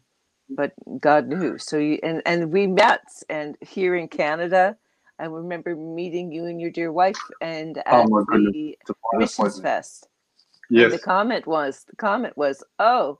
but 0.49 0.73
God 0.99 1.27
knew. 1.27 1.57
So 1.57 1.77
you 1.77 1.99
and 2.03 2.21
and 2.25 2.51
we 2.51 2.67
met, 2.67 3.05
and 3.29 3.57
here 3.61 3.95
in 3.95 4.07
Canada, 4.07 4.77
I 5.19 5.25
remember 5.25 5.75
meeting 5.75 6.31
you 6.31 6.45
and 6.45 6.59
your 6.59 6.71
dear 6.71 6.91
wife, 6.91 7.17
and 7.41 7.77
at 7.79 8.05
oh 8.07 8.25
the 8.29 8.77
Missions 9.13 9.59
Fest. 9.59 10.07
Yes. 10.69 10.85
And 10.85 10.93
the 10.93 10.99
comment 10.99 11.47
was 11.47 11.85
the 11.89 11.95
comment 11.95 12.37
was, 12.37 12.63
"Oh, 12.79 13.19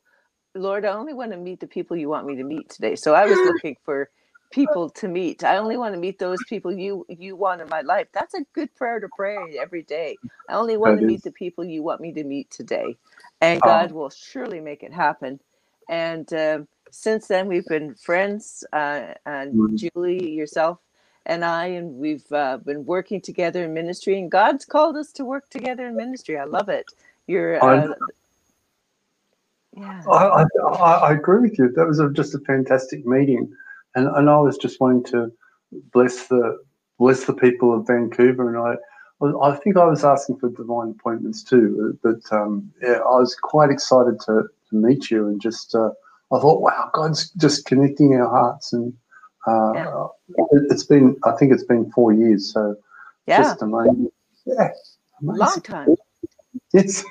Lord, 0.56 0.86
I 0.86 0.94
only 0.94 1.13
want 1.13 1.32
to 1.32 1.38
meet 1.38 1.60
the 1.60 1.68
people 1.68 1.98
you 1.98 2.10
want 2.10 2.28
me 2.28 2.36
to 2.36 2.44
meet 2.44 2.70
today." 2.70 2.96
So 2.96 3.13
I 3.13 3.25
was 3.25 3.38
looking 3.38 3.78
for 3.84 4.10
people 4.53 4.89
to 4.91 5.07
meet. 5.07 5.43
I 5.43 5.57
only 5.57 5.77
want 5.77 5.95
to 5.95 6.00
meet 6.00 6.19
those 6.19 6.38
people 6.48 6.72
you 6.72 7.05
you 7.10 7.36
want 7.36 7.62
in 7.62 7.67
my 7.69 7.81
life. 7.81 8.07
That's 8.13 8.36
a 8.36 8.45
good 8.53 8.74
prayer 8.75 9.00
to 9.00 9.10
pray 9.15 9.57
every 9.60 9.81
day. 9.81 10.15
I 10.48 10.53
only 10.53 10.77
want 10.77 10.98
that 10.98 11.01
to 11.01 11.07
is. 11.07 11.12
meet 11.12 11.24
the 11.24 11.31
people 11.31 11.65
you 11.65 11.81
want 11.81 12.01
me 12.01 12.13
to 12.13 12.24
meet 12.24 12.51
today, 12.51 12.95
and 13.41 13.60
oh. 13.63 13.65
God 13.65 13.91
will 13.91 14.10
surely 14.10 14.62
make 14.62 14.83
it 14.83 14.93
happen. 14.93 15.39
And 15.89 16.31
uh, 16.31 16.60
since 16.91 17.27
then, 17.27 17.48
we've 17.48 17.65
been 17.65 17.95
friends. 17.95 18.63
Uh, 18.72 19.15
and 19.25 19.53
mm-hmm. 19.53 19.75
Julie, 19.75 20.31
yourself, 20.31 20.77
and 21.25 21.43
I, 21.43 21.65
and 21.65 21.95
we've 21.95 22.31
uh, 22.31 22.57
been 22.57 22.86
working 22.86 23.22
together 23.22 23.65
in 23.65 23.74
ministry. 23.74 24.19
And 24.19 24.31
God's 24.31 24.65
called 24.65 24.95
us 24.95 25.12
to 25.13 25.25
work 25.25 25.50
together 25.50 25.88
in 25.88 25.95
ministry. 25.95 26.38
I 26.38 26.45
love 26.45 26.69
it. 26.69 26.86
You're. 27.27 27.63
Uh, 27.63 27.93
yeah. 29.75 30.03
I, 30.07 30.45
I, 30.67 30.93
I, 31.10 31.13
agree 31.13 31.39
with 31.39 31.57
you. 31.57 31.72
That 31.72 31.88
was 31.88 31.98
a, 31.98 32.07
just 32.12 32.36
a 32.36 32.39
fantastic 32.39 33.07
meeting, 33.07 33.51
and 33.96 34.08
and 34.08 34.30
I 34.30 34.38
was 34.38 34.58
just 34.58 34.80
wanting 34.80 35.04
to 35.12 35.32
bless 35.92 36.28
the 36.28 36.58
bless 37.00 37.26
the 37.26 37.34
people 37.34 37.74
of 37.74 37.88
Vancouver, 37.88 38.50
and 38.50 38.58
I. 38.58 38.76
I 39.42 39.56
think 39.56 39.78
I 39.78 39.86
was 39.86 40.04
asking 40.04 40.40
for 40.40 40.50
divine 40.50 40.96
appointments 41.00 41.44
too, 41.44 41.98
but 42.04 42.20
um, 42.34 42.70
yeah, 42.82 42.98
I 42.98 43.20
was 43.20 43.38
quite 43.42 43.70
excited 43.70 44.20
to, 44.26 44.50
to 44.70 44.76
meet 44.76 45.10
you 45.10 45.28
and 45.28 45.40
just 45.40 45.74
uh, 45.74 45.92
I 46.34 46.40
thought, 46.40 46.62
wow, 46.62 46.90
God's 46.94 47.30
just 47.32 47.66
connecting 47.66 48.16
our 48.16 48.28
hearts 48.28 48.74
and 48.74 48.94
uh, 49.48 49.72
yeah. 49.76 50.08
it, 50.52 50.72
has 50.72 50.84
been, 50.84 51.16
I 51.26 51.32
think 51.34 51.54
it's 51.54 51.64
been 51.64 51.92
four 51.92 52.12
years. 52.12 52.52
So 52.52 52.76
yeah. 53.28 53.44
just 53.44 53.62
amazing. 53.62 54.10
Yeah. 54.46 54.70
Amazing. 55.22 55.40
Long 55.40 55.62
time. 55.62 55.96
Yes. 56.74 57.03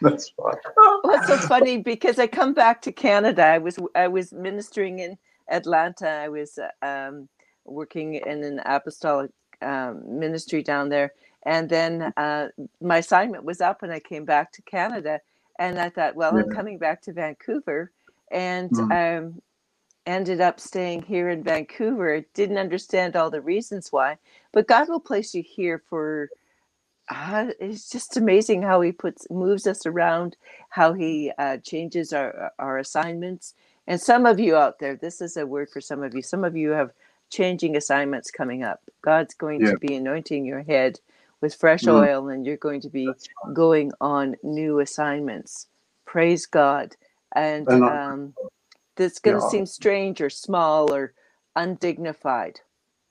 That's 0.00 0.32
right. 0.38 0.56
Well, 1.02 1.16
it's 1.16 1.26
so 1.26 1.36
funny 1.38 1.78
because 1.78 2.18
I 2.18 2.26
come 2.26 2.54
back 2.54 2.82
to 2.82 2.92
Canada. 2.92 3.44
I 3.44 3.58
was 3.58 3.78
I 3.94 4.08
was 4.08 4.32
ministering 4.32 4.98
in 5.00 5.18
Atlanta. 5.48 6.08
I 6.08 6.28
was 6.28 6.58
um, 6.82 7.28
working 7.64 8.14
in 8.14 8.42
an 8.44 8.60
apostolic 8.64 9.30
um, 9.62 10.18
ministry 10.18 10.62
down 10.62 10.88
there, 10.88 11.12
and 11.44 11.68
then 11.68 12.12
uh, 12.16 12.48
my 12.80 12.98
assignment 12.98 13.44
was 13.44 13.60
up, 13.60 13.82
and 13.82 13.92
I 13.92 14.00
came 14.00 14.24
back 14.24 14.52
to 14.52 14.62
Canada. 14.62 15.20
And 15.58 15.78
I 15.78 15.90
thought, 15.90 16.16
well, 16.16 16.34
yeah. 16.34 16.42
I'm 16.42 16.48
coming 16.48 16.78
back 16.78 17.02
to 17.02 17.12
Vancouver, 17.12 17.92
and 18.30 18.70
mm-hmm. 18.70 19.26
um, 19.26 19.42
ended 20.06 20.40
up 20.40 20.58
staying 20.58 21.02
here 21.02 21.28
in 21.28 21.42
Vancouver. 21.42 22.22
Didn't 22.34 22.56
understand 22.56 23.16
all 23.16 23.30
the 23.30 23.42
reasons 23.42 23.92
why, 23.92 24.16
but 24.52 24.66
God 24.68 24.88
will 24.88 25.00
place 25.00 25.34
you 25.34 25.42
here 25.42 25.82
for. 25.90 26.30
Uh, 27.10 27.48
it's 27.58 27.90
just 27.90 28.16
amazing 28.16 28.62
how 28.62 28.80
He 28.80 28.92
puts 28.92 29.28
moves 29.30 29.66
us 29.66 29.84
around, 29.84 30.36
how 30.68 30.92
He 30.92 31.32
uh, 31.38 31.58
changes 31.58 32.12
our 32.12 32.52
our 32.58 32.78
assignments. 32.78 33.54
And 33.86 34.00
some 34.00 34.26
of 34.26 34.38
you 34.38 34.56
out 34.56 34.78
there, 34.78 34.94
this 34.94 35.20
is 35.20 35.36
a 35.36 35.46
word 35.46 35.68
for 35.70 35.80
some 35.80 36.02
of 36.02 36.14
you. 36.14 36.22
Some 36.22 36.44
of 36.44 36.56
you 36.56 36.70
have 36.70 36.92
changing 37.30 37.76
assignments 37.76 38.30
coming 38.30 38.62
up. 38.62 38.80
God's 39.02 39.34
going 39.34 39.60
yeah. 39.60 39.72
to 39.72 39.78
be 39.78 39.94
anointing 39.96 40.44
your 40.44 40.62
head 40.62 41.00
with 41.40 41.54
fresh 41.54 41.82
mm. 41.82 41.92
oil, 41.92 42.28
and 42.28 42.46
you're 42.46 42.56
going 42.56 42.80
to 42.82 42.88
be 42.88 43.10
going 43.52 43.92
on 44.00 44.36
new 44.42 44.78
assignments. 44.80 45.66
Praise 46.04 46.46
God. 46.46 46.94
And, 47.34 47.68
um, 47.68 48.34
that's 48.96 49.18
going 49.18 49.38
to 49.38 49.42
yeah. 49.42 49.50
seem 49.50 49.66
strange 49.66 50.20
or 50.20 50.28
small 50.28 50.92
or 50.92 51.14
undignified. 51.56 52.60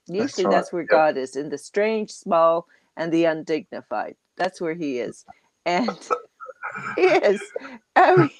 Usually 0.07 0.23
that's, 0.23 0.43
right. 0.43 0.51
that's 0.51 0.73
where. 0.73 0.83
God 0.83 1.17
is 1.17 1.35
in 1.35 1.49
the 1.49 1.57
strange, 1.57 2.11
small, 2.11 2.67
and 2.97 3.11
the 3.13 3.25
undignified. 3.25 4.15
That's 4.37 4.61
where 4.61 4.75
He 4.75 4.99
is. 5.01 5.25
And 5.65 5.99
he 6.95 7.03
is. 7.03 7.53
I 7.95 8.15
mean, 8.17 8.31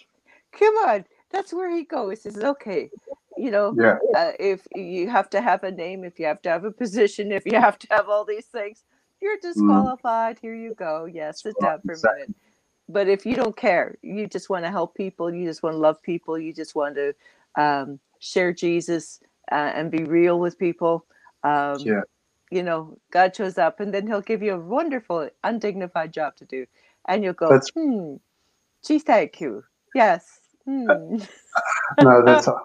come 0.58 0.76
on, 0.76 1.06
that's 1.32 1.54
where 1.54 1.72
he 1.76 1.86
goes. 1.86 2.24
Says, 2.24 2.40
okay, 2.40 2.92
you 3.36 3.52
know, 3.52 3.78
Yeah. 3.78 4.00
uh, 4.14 4.34
if 4.40 4.68
you 4.76 5.10
have 5.10 5.30
to 5.32 5.42
have 5.42 5.64
a 5.66 5.72
name, 5.72 6.06
if 6.06 6.20
you 6.20 6.28
have 6.28 6.44
to 6.44 6.50
have 6.50 6.66
a 6.66 6.72
position, 6.72 7.34
if 7.34 7.46
you 7.48 7.58
have 7.58 7.80
to 7.80 7.88
have 7.92 8.10
all 8.10 8.26
these 8.26 8.48
things, 8.48 8.86
you're 9.22 9.38
disqualified. 9.42 10.40
Here 10.42 10.56
you 10.56 10.74
go. 10.74 11.06
Yes, 11.06 11.44
sit 11.44 11.60
down 11.60 11.82
for 11.86 11.96
a 11.96 12.00
minute. 12.02 12.32
But 12.90 13.10
if 13.10 13.26
you 13.26 13.36
don't 13.36 13.58
care, 13.58 13.98
you 14.04 14.28
just 14.28 14.50
want 14.50 14.66
to 14.66 14.72
help 14.72 14.96
people, 14.96 15.34
you 15.34 15.46
just 15.46 15.64
want 15.64 15.76
to 15.76 15.80
love 15.80 16.02
people, 16.04 16.40
you 16.40 16.54
just 16.54 16.76
want 16.76 16.96
to 16.98 17.16
um, 17.62 18.00
share 18.20 18.54
Jesus 18.54 19.22
uh, 19.52 19.56
and 19.76 19.92
be 19.92 20.04
real 20.06 20.40
with 20.40 20.60
people. 20.60 21.06
Um, 21.44 21.86
Yeah. 21.86 22.02
You 22.52 22.64
know, 22.64 22.98
God 23.12 23.36
shows 23.36 23.58
up, 23.58 23.80
and 23.80 23.94
then 23.94 24.08
He'll 24.08 24.22
give 24.22 24.42
you 24.42 24.54
a 24.56 24.60
wonderful, 24.60 25.30
undignified 25.44 26.14
job 26.14 26.36
to 26.38 26.46
do, 26.46 26.66
and 27.08 27.24
you'll 27.24 27.34
go, 27.34 27.50
That's- 27.50 27.72
"Hmm, 27.76 28.16
gee, 28.86 29.00
thank 29.00 29.40
you. 29.42 29.64
Yes. 29.94 30.40
Hmm. 30.66 31.18
no, 32.02 32.24
that's 32.26 32.48
a 32.48 32.56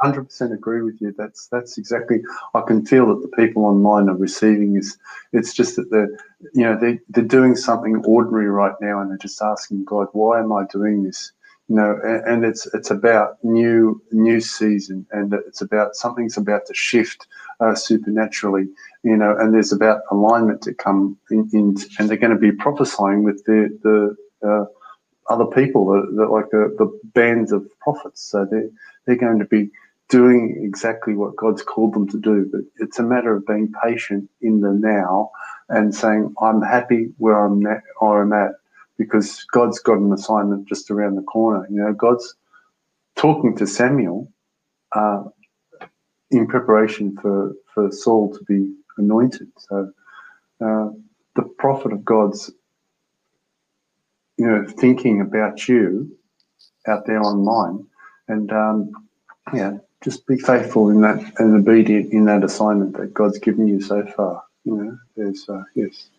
hundred 0.00 0.24
percent 0.24 0.52
agree 0.52 0.82
with 0.82 1.00
you. 1.00 1.14
That's 1.16 1.48
that's 1.48 1.78
exactly. 1.78 2.22
I 2.54 2.62
can 2.62 2.84
feel 2.84 3.06
that 3.06 3.22
the 3.22 3.36
people 3.36 3.64
online 3.64 4.08
are 4.08 4.16
receiving 4.16 4.74
this. 4.74 4.96
It's 5.32 5.52
just 5.54 5.76
that 5.76 5.90
they're, 5.90 6.10
you 6.54 6.64
know, 6.64 6.78
they 6.78 7.00
they're 7.08 7.24
doing 7.24 7.56
something 7.56 8.02
ordinary 8.04 8.48
right 8.48 8.74
now, 8.80 9.00
and 9.00 9.10
they're 9.10 9.18
just 9.18 9.40
asking 9.42 9.84
God, 9.84 10.08
why 10.12 10.40
am 10.40 10.52
I 10.52 10.64
doing 10.66 11.02
this? 11.04 11.32
You 11.68 11.76
know, 11.76 11.98
and, 12.02 12.24
and 12.26 12.44
it's 12.44 12.66
it's 12.74 12.90
about 12.90 13.42
new 13.42 14.00
new 14.12 14.40
season, 14.40 15.06
and 15.10 15.34
it's 15.34 15.60
about 15.60 15.96
something's 15.96 16.36
about 16.36 16.66
to 16.66 16.74
shift 16.74 17.26
uh, 17.60 17.74
supernaturally. 17.74 18.68
You 19.02 19.16
know, 19.16 19.36
and 19.36 19.52
there's 19.52 19.72
about 19.72 20.02
alignment 20.10 20.62
to 20.62 20.74
come 20.74 21.18
in, 21.30 21.48
in 21.52 21.76
and 21.98 22.08
they're 22.08 22.16
going 22.16 22.32
to 22.32 22.38
be 22.38 22.52
prophesying 22.52 23.24
with 23.24 23.44
the 23.44 23.78
the. 23.82 24.16
Uh, 24.48 24.64
other 25.28 25.46
people, 25.46 25.86
like 26.32 26.50
the, 26.50 26.72
the 26.78 27.00
bands 27.14 27.50
of 27.50 27.66
prophets. 27.80 28.22
So 28.22 28.46
they're, 28.48 28.68
they're 29.04 29.16
going 29.16 29.40
to 29.40 29.44
be 29.44 29.70
doing 30.08 30.60
exactly 30.62 31.14
what 31.14 31.34
God's 31.34 31.62
called 31.62 31.94
them 31.94 32.08
to 32.10 32.18
do. 32.18 32.48
But 32.50 32.60
it's 32.78 32.98
a 32.98 33.02
matter 33.02 33.34
of 33.34 33.46
being 33.46 33.72
patient 33.82 34.30
in 34.40 34.60
the 34.60 34.70
now 34.70 35.30
and 35.68 35.94
saying, 35.94 36.32
I'm 36.40 36.62
happy 36.62 37.12
where 37.18 37.44
I'm, 37.44 37.60
where 37.98 38.22
I'm 38.22 38.32
at 38.32 38.52
because 38.98 39.44
God's 39.52 39.78
got 39.78 39.98
an 39.98 40.12
assignment 40.12 40.68
just 40.68 40.90
around 40.90 41.16
the 41.16 41.22
corner. 41.22 41.66
You 41.70 41.76
know, 41.76 41.92
God's 41.92 42.34
talking 43.16 43.56
to 43.56 43.66
Samuel 43.66 44.32
uh, 44.92 45.24
in 46.30 46.46
preparation 46.46 47.16
for, 47.20 47.54
for 47.74 47.90
Saul 47.92 48.32
to 48.36 48.44
be 48.44 48.74
anointed. 48.98 49.48
So 49.58 49.92
uh, 50.64 50.90
the 51.34 51.42
prophet 51.58 51.92
of 51.92 52.04
God's 52.04 52.50
you 54.38 54.46
know, 54.46 54.66
thinking 54.66 55.20
about 55.20 55.68
you 55.68 56.16
out 56.86 57.06
there 57.06 57.22
online, 57.22 57.86
and 58.28 58.52
um, 58.52 58.92
yeah, 59.54 59.78
just 60.02 60.26
be 60.26 60.38
faithful 60.38 60.90
in 60.90 61.00
that 61.00 61.18
and 61.38 61.56
obedient 61.56 62.12
in 62.12 62.26
that 62.26 62.44
assignment 62.44 62.96
that 62.96 63.14
God's 63.14 63.38
given 63.38 63.66
you 63.66 63.80
so 63.80 64.04
far. 64.06 64.42
You 64.64 64.76
know, 64.76 64.98
there's 65.16 65.48
uh, 65.48 65.62
yes, 65.74 66.10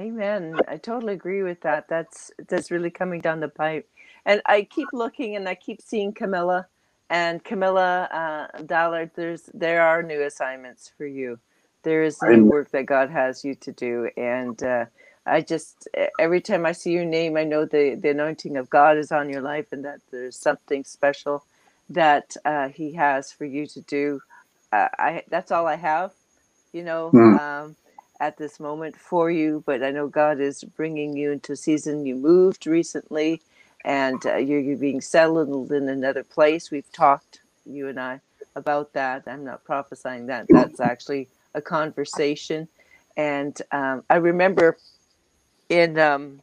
Amen. 0.00 0.64
I 0.68 0.78
totally 0.78 1.14
agree 1.14 1.44
with 1.44 1.62
that. 1.62 1.88
That's 1.88 2.32
that's 2.48 2.72
really 2.72 2.90
coming 2.90 3.22
down 3.22 3.40
the 3.42 3.48
pipe. 3.48 3.88
And 4.26 4.42
I 4.46 4.64
keep 4.64 4.90
looking 4.92 5.36
and 5.36 5.48
I 5.48 5.54
keep 5.54 5.82
seeing 5.82 6.14
Camilla 6.14 6.66
and 7.10 7.44
Camilla 7.44 8.06
uh, 8.12 8.62
Dallard. 8.64 9.12
There's 9.16 9.50
there 9.54 9.82
are 9.84 10.02
new 10.02 10.24
assignments 10.24 10.92
for 10.98 11.06
you. 11.06 11.38
There 11.84 12.02
is 12.02 12.24
new 12.24 12.44
work 12.44 12.72
that 12.72 12.86
God 12.88 13.12
has 13.12 13.44
you 13.46 13.54
to 13.56 13.72
do, 13.72 14.10
and 14.18 14.60
uh, 14.64 14.86
I 15.28 15.42
just 15.42 15.88
every 16.18 16.42
time 16.42 16.66
I 16.66 16.72
see 16.72 16.92
your 16.92 17.06
name, 17.06 17.38
I 17.38 17.44
know 17.44 17.64
the 17.66 17.94
the 17.94 18.10
anointing 18.10 18.58
of 18.58 18.70
God 18.72 18.98
is 18.98 19.12
on 19.12 19.30
your 19.30 19.42
life, 19.42 19.68
and 19.72 19.86
that 19.86 20.00
there's 20.12 20.36
something 20.40 20.84
special 20.86 21.46
that 21.90 22.36
uh, 22.46 22.70
He 22.70 22.94
has 22.94 23.32
for 23.32 23.46
you 23.46 23.68
to 23.68 23.82
do. 23.82 24.22
Uh, 24.72 24.88
I 24.98 25.24
that's 25.30 25.52
all 25.52 25.68
I 25.68 25.76
have, 25.76 26.14
you 26.74 26.84
know. 26.84 27.14
Mm. 27.14 27.38
Um, 27.38 27.76
at 28.20 28.38
this 28.38 28.60
moment 28.60 28.96
for 28.96 29.30
you, 29.30 29.62
but 29.66 29.82
I 29.84 29.90
know 29.92 30.08
God 30.08 30.40
is 30.40 30.64
bringing 30.64 31.16
you 31.16 31.32
into 31.32 31.52
a 31.52 31.56
season. 31.56 32.06
You 32.06 32.16
moved 32.16 32.66
recently, 32.66 33.42
and 33.84 34.24
uh, 34.26 34.36
you're, 34.36 34.60
you're 34.60 34.78
being 34.78 35.00
settled 35.02 35.72
in 35.72 35.88
another 35.88 36.24
place. 36.24 36.70
We've 36.70 36.90
talked, 36.92 37.42
you 37.66 37.88
and 37.88 38.00
I, 38.00 38.20
about 38.56 38.94
that. 38.94 39.24
I'm 39.26 39.44
not 39.44 39.64
prophesying 39.64 40.26
that. 40.28 40.50
That's 40.52 40.80
actually 40.80 41.28
a 41.54 41.62
conversation. 41.62 42.68
And 43.16 43.60
um, 43.72 44.04
I 44.10 44.16
remember 44.16 44.78
in 45.68 45.98
um, 45.98 46.40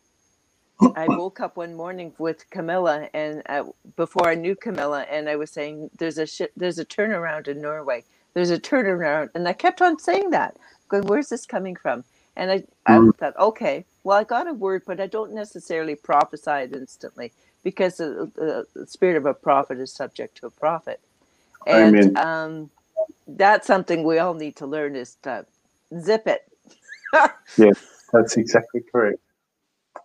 I 0.95 1.09
woke 1.09 1.39
up 1.41 1.57
one 1.57 1.75
morning 1.75 2.13
with 2.19 2.49
Camilla, 2.51 3.09
and 3.15 3.43
uh, 3.49 3.65
before 3.97 4.29
I 4.29 4.35
knew 4.35 4.55
Camilla, 4.55 5.03
and 5.09 5.29
I 5.29 5.37
was 5.37 5.51
saying, 5.51 5.89
"There's 5.97 6.19
a 6.19 6.27
sh- 6.27 6.53
there's 6.57 6.79
a 6.79 6.85
turnaround 6.85 7.47
in 7.49 7.61
Norway. 7.61 8.05
There's 8.35 8.51
a 8.51 8.59
turnaround," 8.59 9.29
and 9.35 9.47
I 9.47 9.53
kept 9.53 9.81
on 9.81 9.99
saying 9.99 10.31
that. 10.31 10.57
Going, 10.93 11.07
where's 11.07 11.29
this 11.29 11.47
coming 11.47 11.77
from? 11.77 12.05
And 12.37 12.51
I, 12.51 12.65
I 12.87 13.01
Mm. 13.01 13.11
thought, 13.19 13.37
okay, 13.39 13.85
well, 14.05 14.17
I 14.19 14.25
got 14.25 14.49
a 14.49 14.53
word, 14.53 14.83
but 14.87 15.01
I 15.01 15.07
don't 15.07 15.33
necessarily 15.35 15.95
prophesy 15.95 16.51
it 16.51 16.73
instantly 16.75 17.33
because 17.63 17.97
the, 17.97 18.31
the, 18.35 18.67
the 18.75 18.87
spirit 18.87 19.17
of 19.17 19.27
a 19.27 19.35
prophet 19.35 19.79
is 19.79 19.93
subject 19.93 20.37
to 20.39 20.47
a 20.47 20.51
prophet, 20.51 21.01
and 21.67 22.03
Amen. 22.03 22.17
um, 22.17 22.71
that's 23.27 23.67
something 23.67 24.03
we 24.03 24.19
all 24.19 24.35
need 24.35 24.57
to 24.57 24.67
learn 24.67 24.95
is 24.95 25.17
to 25.23 25.45
zip 25.99 26.27
it. 26.27 26.41
Yes, 27.57 27.75
that's 28.13 28.37
exactly 28.37 28.81
correct. 28.91 29.19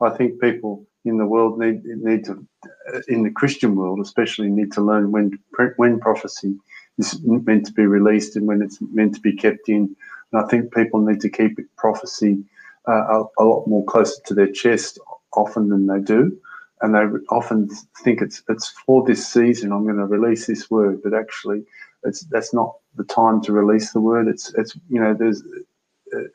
I 0.02 0.10
think 0.10 0.40
people 0.40 0.86
in 1.04 1.18
the 1.18 1.26
world 1.26 1.58
need 1.58 1.84
need 1.84 2.24
to, 2.26 2.46
uh, 2.94 3.00
in 3.08 3.22
the 3.24 3.30
Christian 3.30 3.76
world 3.76 4.00
especially, 4.00 4.50
need 4.50 4.72
to 4.72 4.82
learn 4.82 5.12
when 5.12 5.38
when 5.76 6.00
prophecy 6.00 6.56
is 6.98 7.20
meant 7.24 7.66
to 7.66 7.72
be 7.72 7.86
released 7.86 8.36
and 8.36 8.46
when 8.46 8.62
it's 8.62 8.78
meant 8.80 9.14
to 9.16 9.20
be 9.20 9.34
kept 9.36 9.68
in. 9.68 9.96
And 10.32 10.42
I 10.44 10.48
think 10.48 10.72
people 10.74 11.00
need 11.00 11.20
to 11.20 11.28
keep 11.30 11.58
prophecy 11.76 12.44
uh, 12.86 12.92
a, 12.92 13.24
a 13.38 13.44
lot 13.44 13.66
more 13.66 13.84
closer 13.84 14.20
to 14.26 14.34
their 14.34 14.50
chest 14.50 14.98
often 15.34 15.68
than 15.68 15.86
they 15.86 16.00
do, 16.00 16.36
and 16.80 16.94
they 16.94 17.04
often 17.30 17.68
think 18.04 18.22
it's 18.22 18.42
it's 18.48 18.68
for 18.86 19.04
this 19.04 19.26
season. 19.26 19.72
I'm 19.72 19.84
going 19.84 19.96
to 19.96 20.06
release 20.06 20.46
this 20.46 20.70
word, 20.70 21.00
but 21.02 21.14
actually, 21.14 21.64
it's 22.04 22.20
that's 22.22 22.54
not 22.54 22.76
the 22.96 23.04
time 23.04 23.40
to 23.42 23.52
release 23.52 23.92
the 23.92 24.00
word. 24.00 24.28
It's 24.28 24.52
it's 24.54 24.76
you 24.88 25.00
know 25.00 25.14
there's 25.14 25.42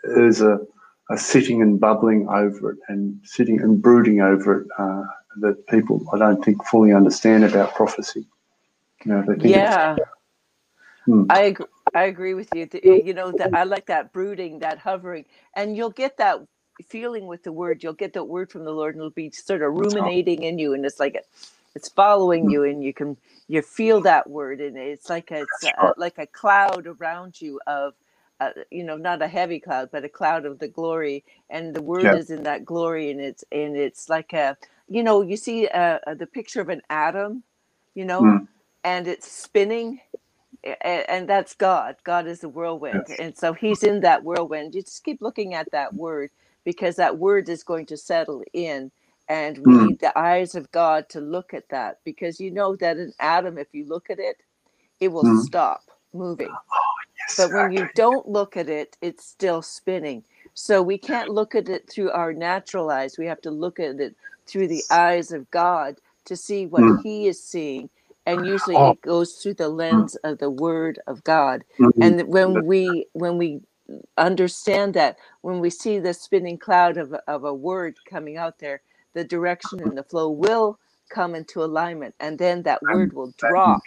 there's 0.03 0.41
a 0.41 0.59
a 1.09 1.17
sitting 1.17 1.61
and 1.61 1.79
bubbling 1.79 2.27
over 2.29 2.71
it 2.71 2.77
and 2.87 3.19
sitting 3.23 3.59
and 3.61 3.81
brooding 3.81 4.21
over 4.21 4.61
it 4.61 4.67
uh, 4.77 5.03
that 5.41 5.67
people 5.67 6.05
I 6.13 6.17
don't 6.17 6.43
think 6.43 6.63
fully 6.65 6.93
understand 6.93 7.43
about 7.43 7.73
prophecy. 7.75 8.25
You 9.03 9.11
know, 9.11 9.21
they 9.21 9.33
think 9.33 9.45
it's- 9.45 9.97
Yeah. 9.97 10.05
Hmm. 11.05 11.25
I 11.29 11.41
agree, 11.41 11.65
I 11.93 12.05
agree 12.05 12.33
with 12.33 12.53
you. 12.53 12.67
You 12.83 13.13
know 13.13 13.33
that 13.33 13.51
I 13.53 13.65
like 13.65 13.87
that 13.87 14.13
brooding, 14.13 14.59
that 14.59 14.79
hovering, 14.79 15.25
and 15.55 15.75
you'll 15.77 15.89
get 15.91 16.17
that 16.17 16.39
feeling 16.87 17.27
with 17.27 17.43
the 17.43 17.51
word. 17.51 17.83
You'll 17.83 17.93
get 17.93 18.13
that 18.13 18.25
word 18.25 18.51
from 18.51 18.63
the 18.65 18.71
Lord, 18.71 18.95
and 18.95 19.01
it'll 19.01 19.11
be 19.11 19.31
sort 19.31 19.61
of 19.61 19.73
ruminating 19.73 20.43
in 20.43 20.59
you, 20.59 20.73
and 20.73 20.85
it's 20.85 21.01
like 21.01 21.15
it, 21.15 21.27
it's 21.75 21.89
following 21.89 22.49
you, 22.49 22.63
and 22.63 22.83
you 22.83 22.93
can 22.93 23.17
you 23.49 23.61
feel 23.61 24.01
that 24.03 24.29
word, 24.29 24.61
and 24.61 24.77
it's 24.77 25.09
like 25.09 25.31
a, 25.31 25.41
it's 25.41 25.63
a, 25.63 25.91
like 25.97 26.17
a 26.17 26.27
cloud 26.27 26.87
around 26.87 27.41
you 27.41 27.59
of. 27.67 27.93
Uh, 28.39 28.49
you 28.71 28.83
know, 28.83 28.97
not 28.97 29.21
a 29.21 29.27
heavy 29.27 29.59
cloud, 29.59 29.91
but 29.91 30.03
a 30.03 30.09
cloud 30.09 30.47
of 30.47 30.57
the 30.57 30.67
glory, 30.67 31.23
and 31.51 31.75
the 31.75 31.83
word 31.83 32.11
Yeah. 32.11 32.15
is 32.15 32.31
in 32.31 32.41
that 32.41 32.65
glory, 32.65 33.11
and 33.11 33.21
it's 33.21 33.43
and 33.51 33.77
it's 33.77 34.09
like 34.09 34.33
a, 34.33 34.57
you 34.89 35.03
know, 35.03 35.21
you 35.21 35.37
see 35.37 35.67
uh, 35.67 35.99
uh, 36.07 36.15
the 36.15 36.25
picture 36.25 36.59
of 36.59 36.69
an 36.69 36.81
atom, 36.89 37.43
you 37.93 38.03
know, 38.07 38.25
Mm. 38.25 38.47
and 38.83 39.07
it's 39.07 39.31
spinning, 39.31 40.01
and 41.09 41.29
that's 41.29 41.55
God. 41.55 41.97
God 42.05 42.27
is 42.27 42.41
the 42.41 42.49
whirlwind. 42.49 43.07
Yes. 43.09 43.17
And 43.19 43.37
so 43.37 43.53
he's 43.53 43.83
in 43.83 44.01
that 44.01 44.23
whirlwind. 44.23 44.75
You 44.75 44.83
just 44.83 45.03
keep 45.03 45.21
looking 45.21 45.55
at 45.55 45.71
that 45.71 45.95
word 45.95 46.31
because 46.65 46.97
that 46.97 47.17
word 47.19 47.49
is 47.49 47.63
going 47.63 47.87
to 47.87 47.97
settle 47.97 48.43
in. 48.53 48.91
And 49.29 49.59
we 49.59 49.73
Mm. 49.73 49.75
need 49.75 49.99
the 50.01 50.17
eyes 50.17 50.55
of 50.55 50.71
God 50.71 51.09
to 51.11 51.21
look 51.21 51.53
at 51.53 51.69
that 51.69 51.99
because 52.05 52.39
you 52.39 52.51
know 52.51 52.75
that 52.77 52.97
an 52.97 53.13
atom, 53.19 53.57
if 53.57 53.67
you 53.73 53.85
look 53.85 54.09
at 54.09 54.19
it, 54.19 54.37
it 55.01 55.09
will 55.09 55.25
Mm. 55.25 55.31
stop 55.33 55.83
moving. 56.13 56.59
Yes, 57.19 57.37
But 57.37 57.51
when 57.51 57.71
you 57.71 57.89
don't 57.95 58.29
look 58.29 58.57
at 58.57 58.69
it, 58.69 58.97
it's 59.01 59.25
still 59.25 59.63
spinning. 59.63 60.25
So 60.53 60.83
we 60.83 60.99
can't 60.99 61.29
look 61.31 61.55
at 61.55 61.69
it 61.69 61.89
through 61.89 62.11
our 62.11 62.33
natural 62.33 62.91
eyes. 62.91 63.17
We 63.17 63.27
have 63.27 63.41
to 63.43 63.51
look 63.51 63.79
at 63.79 63.99
it 63.99 64.15
through 64.47 64.69
the 64.69 64.85
eyes 64.91 65.31
of 65.33 65.51
God 65.51 65.97
to 66.25 66.37
see 66.37 66.67
what 66.67 66.85
Mm. 66.85 66.97
He 67.03 67.27
is 67.27 67.43
seeing. 67.43 67.89
And 68.25 68.45
usually 68.47 68.77
Oh. 68.77 68.91
it 68.91 69.01
goes 69.01 69.35
through 69.35 69.55
the 69.55 69.69
lens 69.69 70.15
of 70.23 70.39
the 70.39 70.49
Word 70.51 70.99
of 71.07 71.23
God. 71.23 71.65
Mm. 71.79 71.93
And 72.01 72.21
when 72.29 72.65
we 72.65 73.07
when 73.13 73.37
we 73.39 73.61
understand 74.17 74.95
that, 74.95 75.17
when 75.41 75.59
we 75.61 75.69
see 75.69 75.99
the 75.99 76.13
spinning 76.15 76.57
cloud 76.59 76.97
of, 76.97 77.13
a- 77.13 77.31
of 77.31 77.43
a 77.45 77.53
word 77.53 77.99
coming 78.09 78.37
out 78.37 78.59
there, 78.59 78.81
the 79.13 79.23
direction 79.25 79.81
and 79.81 79.97
the 79.97 80.03
flow 80.03 80.29
will 80.31 80.79
come 81.09 81.35
into 81.35 81.63
alignment. 81.63 82.15
And 82.19 82.39
then 82.39 82.63
that 82.63 82.83
word 82.83 83.13
will 83.13 83.33
drop 83.37 83.83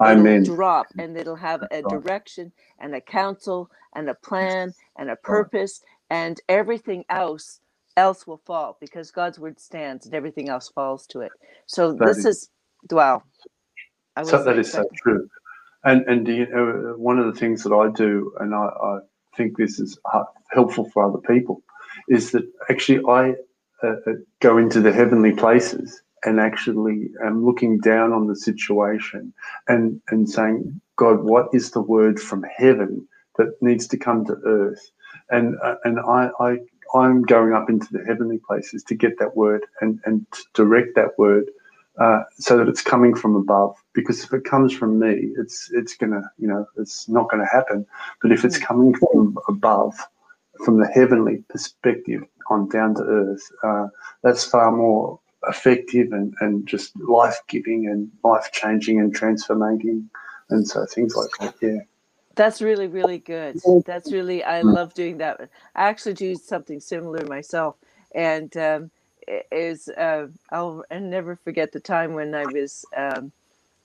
I 0.00 0.12
it'll 0.12 0.36
drop 0.38 0.92
and 0.98 1.16
it'll 1.16 1.36
have 1.36 1.64
a 1.70 1.82
direction 1.82 2.52
and 2.78 2.94
a 2.94 3.00
counsel 3.02 3.70
and 3.94 4.10
a 4.10 4.14
plan 4.14 4.74
and 4.98 5.10
a 5.10 5.16
purpose 5.16 5.82
and 6.10 6.40
everything 6.48 7.04
else 7.10 7.60
else 7.96 8.26
will 8.26 8.42
fall 8.46 8.78
because 8.80 9.10
God's 9.10 9.38
word 9.40 9.60
stands 9.60 10.06
and 10.06 10.14
everything 10.14 10.48
else 10.50 10.68
falls 10.68 11.06
to 11.08 11.20
it. 11.20 11.34
So 11.66 11.92
this 11.92 12.24
is- 12.24 12.50
I 14.16 14.22
So 14.24 14.42
that 14.44 14.58
is 14.58 14.72
so 14.72 14.84
true. 15.02 15.28
And 15.84 16.04
and 16.08 16.28
you 16.28 16.46
know, 16.48 16.94
one 16.96 17.18
of 17.18 17.32
the 17.32 17.38
things 17.38 17.62
that 17.64 17.72
I 17.74 17.90
do, 17.90 18.32
and 18.40 18.54
I, 18.54 18.66
I 18.66 18.98
think 19.36 19.56
this 19.56 19.80
is 19.80 19.98
uh, 20.12 20.24
helpful 20.50 20.90
for 20.90 21.04
other 21.04 21.18
people, 21.18 21.62
is 22.08 22.32
that 22.32 22.44
actually 22.70 23.00
I 23.08 23.34
uh, 23.82 23.96
uh, 24.06 24.12
go 24.40 24.58
into 24.58 24.80
the 24.80 24.92
heavenly 24.92 25.32
places 25.32 26.02
and 26.24 26.40
actually 26.40 27.10
am 27.24 27.44
looking 27.46 27.78
down 27.80 28.12
on 28.12 28.26
the 28.26 28.36
situation 28.36 29.32
and 29.68 30.00
and 30.10 30.28
saying, 30.28 30.80
God, 30.96 31.22
what 31.22 31.48
is 31.54 31.70
the 31.70 31.82
word 31.82 32.20
from 32.20 32.44
heaven 32.56 33.08
that 33.38 33.54
needs 33.62 33.86
to 33.88 33.96
come 33.96 34.24
to 34.26 34.36
earth? 34.44 34.90
And 35.30 35.56
uh, 35.62 35.76
and 35.84 36.00
I, 36.00 36.30
I 36.40 36.58
I'm 36.94 37.22
going 37.22 37.54
up 37.54 37.70
into 37.70 37.88
the 37.92 38.04
heavenly 38.04 38.40
places 38.46 38.84
to 38.84 38.94
get 38.94 39.18
that 39.20 39.36
word 39.36 39.64
and 39.80 40.00
and 40.04 40.26
to 40.32 40.42
direct 40.54 40.96
that 40.96 41.18
word 41.18 41.50
uh, 42.00 42.22
so 42.38 42.58
that 42.58 42.68
it's 42.68 42.82
coming 42.82 43.14
from 43.14 43.36
above. 43.36 43.76
Because 43.94 44.24
if 44.24 44.32
it 44.32 44.44
comes 44.44 44.72
from 44.72 44.98
me, 44.98 45.32
it's 45.38 45.70
it's 45.72 45.96
gonna 45.96 46.22
you 46.38 46.48
know 46.48 46.66
it's 46.76 47.08
not 47.08 47.30
gonna 47.30 47.48
happen. 47.50 47.86
But 48.22 48.32
if 48.32 48.44
it's 48.44 48.58
Mm. 48.58 48.62
coming 48.62 48.94
from 48.94 49.38
above, 49.48 49.94
from 50.64 50.78
the 50.80 50.88
heavenly 50.88 51.44
perspective 51.50 52.22
on 52.50 52.68
down 52.68 52.94
to 52.96 53.02
earth, 53.02 53.50
uh, 53.64 53.88
that's 54.22 54.44
far 54.44 54.72
more 54.72 55.20
effective 55.48 56.12
and, 56.12 56.34
and 56.40 56.66
just 56.66 56.96
life 57.00 57.38
giving 57.48 57.88
and 57.88 58.10
life 58.24 58.50
changing 58.52 59.00
and 59.00 59.14
transforming. 59.14 60.10
And 60.50 60.66
so 60.68 60.86
things 60.86 61.16
like 61.16 61.30
that, 61.40 61.54
yeah. 61.62 61.80
That's 62.36 62.62
really, 62.62 62.88
really 62.88 63.18
good. 63.18 63.60
That's 63.84 64.12
really, 64.12 64.44
I 64.44 64.62
Mm. 64.62 64.74
love 64.74 64.94
doing 64.94 65.18
that. 65.18 65.40
I 65.74 65.88
actually 65.88 66.14
do 66.14 66.36
something 66.36 66.80
similar 66.80 67.24
myself. 67.26 67.76
And 68.14 68.56
um, 68.56 68.90
is, 69.52 69.88
uh, 69.90 70.28
I'll, 70.52 70.84
I'll 70.90 71.00
never 71.00 71.36
forget 71.36 71.72
the 71.72 71.80
time 71.80 72.14
when 72.14 72.34
I 72.34 72.46
was 72.46 72.86
um, 72.96 73.32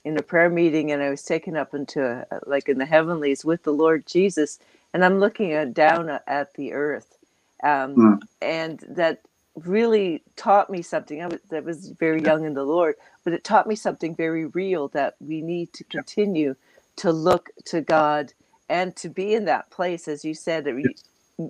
in 0.06 0.18
a 0.18 0.24
prayer 0.24 0.50
meeting 0.50 0.92
and 0.92 1.02
I 1.02 1.10
was 1.10 1.24
taken 1.24 1.58
up 1.58 1.74
into, 1.74 2.26
a, 2.32 2.40
like 2.48 2.70
in 2.70 2.78
the 2.78 2.86
heavenlies 2.86 3.46
with 3.46 3.64
the 3.64 3.74
Lord 3.74 4.06
Jesus. 4.08 4.60
And 4.94 5.06
I'm 5.06 5.20
looking 5.20 5.54
at, 5.54 5.74
down 5.74 6.10
at 6.28 6.54
the 6.56 6.74
earth. 6.74 7.18
Um, 7.64 8.02
Mm. 8.02 8.20
And 8.42 8.84
that 8.90 9.22
really 9.56 10.24
taught 10.38 10.70
me 10.70 10.82
something. 10.82 11.22
I 11.22 11.28
was, 11.28 11.40
I 11.54 11.60
was 11.62 11.90
very 12.00 12.24
young 12.24 12.46
in 12.46 12.56
the 12.56 12.64
Lord, 12.64 12.96
but 13.24 13.34
it 13.34 13.44
taught 13.44 13.68
me 13.68 13.76
something 13.76 14.16
very 14.16 14.46
real 14.48 14.88
that 14.90 15.16
we 15.20 15.42
need 15.42 15.74
to 15.74 15.84
continue 15.86 16.56
to 16.98 17.12
look 17.12 17.50
to 17.66 17.82
God 17.82 18.34
and 18.70 18.96
to 18.98 19.10
be 19.10 19.36
in 19.36 19.46
that 19.46 19.70
place, 19.72 20.08
as 20.08 20.26
you 20.26 20.34
said, 20.34 20.66
that 20.66 20.76
we- 20.76 20.96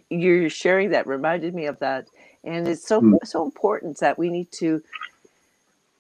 you're 0.10 0.50
sharing 0.50 0.92
that 0.92 1.08
reminded 1.08 1.56
me 1.56 1.66
of 1.66 1.80
that, 1.80 2.10
and 2.44 2.68
it's 2.68 2.88
so 2.88 3.04
Mm. 3.04 3.18
so 3.24 3.46
important 3.46 4.00
that 4.00 4.20
we 4.20 4.30
need 4.30 4.52
to, 4.54 4.82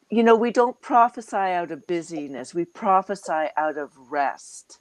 you 0.09 0.23
know, 0.23 0.35
we 0.35 0.51
don't 0.51 0.81
prophesy 0.81 1.37
out 1.37 1.71
of 1.71 1.87
busyness; 1.87 2.53
we 2.55 2.65
prophesy 2.65 3.47
out 3.57 3.77
of 3.77 3.91
rest, 4.11 4.79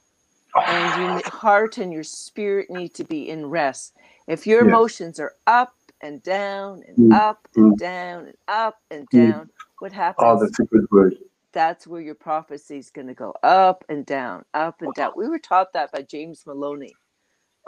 and 0.67 0.95
your 0.95 1.23
heart 1.29 1.77
and 1.79 1.93
your 1.93 2.03
spirit 2.05 2.69
need 2.71 2.93
to 2.95 3.05
be 3.05 3.29
in 3.29 3.47
rest. 3.47 3.95
If 4.27 4.47
your 4.47 4.61
Yes. 4.61 4.67
emotions 4.67 5.19
are 5.19 5.33
up 5.47 5.75
and 6.01 6.23
down 6.23 6.83
and 6.87 6.99
Mm. 6.99 7.11
up 7.11 7.47
and 7.55 7.75
Mm. 7.75 7.77
down 7.77 8.25
and 8.27 8.37
up 8.47 8.77
and 8.91 9.09
Mm. 9.13 9.33
down, 9.35 9.49
what 9.79 9.93
happens? 9.93 10.19
Oh, 10.23 10.39
that's 10.41 10.59
a 10.59 10.65
good 10.65 10.87
word. 10.91 11.15
that's 11.53 11.87
where 11.87 12.01
your 12.01 12.15
prophecy 12.15 12.77
is 12.77 12.91
going 12.91 13.07
to 13.07 13.13
go 13.13 13.33
up 13.43 13.83
and 13.89 14.05
down, 14.05 14.45
up 14.53 14.81
and 14.81 14.93
down. 14.93 15.13
We 15.15 15.27
were 15.27 15.39
taught 15.39 15.73
that 15.73 15.91
by 15.91 16.03
James 16.03 16.43
Maloney, 16.45 16.97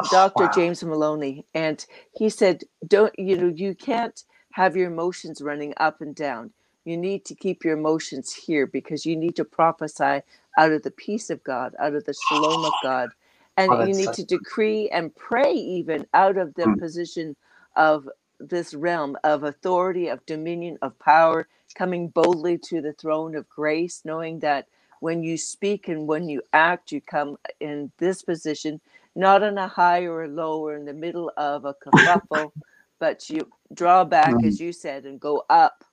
Dr. 0.07 0.47
Wow. 0.47 0.49
James 0.49 0.83
Maloney, 0.83 1.45
and 1.53 1.85
he 2.13 2.29
said, 2.29 2.63
"Don't 2.87 3.17
you 3.19 3.37
know? 3.37 3.47
You 3.55 3.75
can't 3.75 4.23
have 4.53 4.75
your 4.77 4.87
emotions 4.91 5.41
running 5.41 5.73
up 5.77 6.01
and 6.01 6.15
down. 6.15 6.53
You 6.85 6.97
need 6.97 7.25
to 7.25 7.35
keep 7.35 7.65
your 7.65 7.77
emotions 7.77 8.33
here 8.33 8.67
because 8.67 9.05
you 9.05 9.15
need 9.15 9.35
to 9.37 9.45
prophesy 9.45 10.21
out 10.57 10.71
of 10.73 10.83
the 10.83 10.91
peace 10.91 11.29
of 11.29 11.43
God, 11.43 11.75
out 11.79 11.95
of 11.95 12.05
the 12.05 12.13
shalom 12.13 12.65
of 12.65 12.79
God, 12.79 13.13
and 13.57 13.75
Oh, 13.75 13.83
you 13.83 13.93
need 13.93 14.13
to 14.13 14.25
decree 14.25 14.89
and 14.89 15.15
pray 15.15 15.53
even 15.53 16.07
out 16.13 16.37
of 16.37 16.55
the 16.55 16.67
Mm. 16.67 16.79
position 16.79 17.35
of 17.75 18.09
this 18.39 18.73
realm 18.73 19.17
of 19.23 19.43
authority, 19.43 20.07
of 20.09 20.25
dominion, 20.25 20.77
of 20.81 20.97
power, 20.99 21.47
coming 21.75 22.09
boldly 22.09 22.57
to 22.57 22.81
the 22.81 22.93
throne 22.93 23.35
of 23.35 23.49
grace, 23.49 24.01
knowing 24.05 24.39
that 24.41 24.67
when 25.01 25.23
you 25.23 25.37
speak 25.37 25.87
and 25.89 26.07
when 26.07 26.29
you 26.29 26.41
act, 26.53 26.91
you 26.91 27.01
come 27.01 27.37
in 27.59 27.91
this 27.99 28.23
position, 28.23 28.81
not 29.15 29.43
on 29.43 29.57
a 29.57 29.67
high 29.67 30.03
or 30.05 30.25
a 30.25 30.27
low 30.29 30.59
or 30.65 30.75
in 30.75 30.85
the 30.85 30.93
middle 30.93 31.31
of 31.37 31.65
a 31.65 31.75
kerfuffle, 31.75 32.53
but 32.99 33.29
you 33.29 33.51
draw 33.73 34.03
back, 34.05 34.33
Mm. 34.35 34.47
as 34.47 34.59
you 34.59 34.73
said, 34.73 35.05
and 35.05 35.19
go 35.19 35.43
up. 35.49 35.83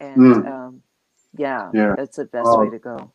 And 0.00 0.20
Mm. 0.20 0.46
um, 0.46 0.82
yeah, 1.36 1.70
Yeah. 1.74 1.94
that's 1.96 2.16
the 2.18 2.26
best 2.26 2.58
way 2.58 2.68
Oh. 2.68 2.70
to 2.70 2.78
go. 2.78 3.12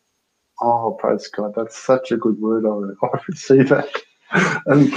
Oh, 0.62 0.92
praise 1.00 1.28
God. 1.30 1.54
That's 1.56 1.78
such 1.78 2.12
a 2.12 2.18
good 2.18 2.40
word. 2.42 2.66
I, 2.66 3.08
I 3.08 3.20
receive 3.28 3.70
that. 3.70 3.90
And 4.68 4.94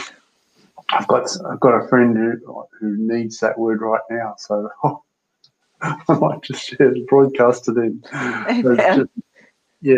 I've 0.90 1.08
got 1.08 1.28
I've 1.46 1.60
got 1.60 1.84
a 1.84 1.88
friend 1.88 2.16
who 2.16 2.66
who 2.80 2.96
needs 2.98 3.38
that 3.40 3.58
word 3.58 3.82
right 3.82 4.02
now. 4.10 4.34
So 4.38 4.70
I 5.82 6.14
might 6.20 6.42
just 6.42 6.64
share 6.68 6.92
the 6.92 7.06
broadcast 7.08 7.64
to 7.66 7.72
them. 7.72 8.02
Just- 8.62 9.10
yeah, 9.82 9.96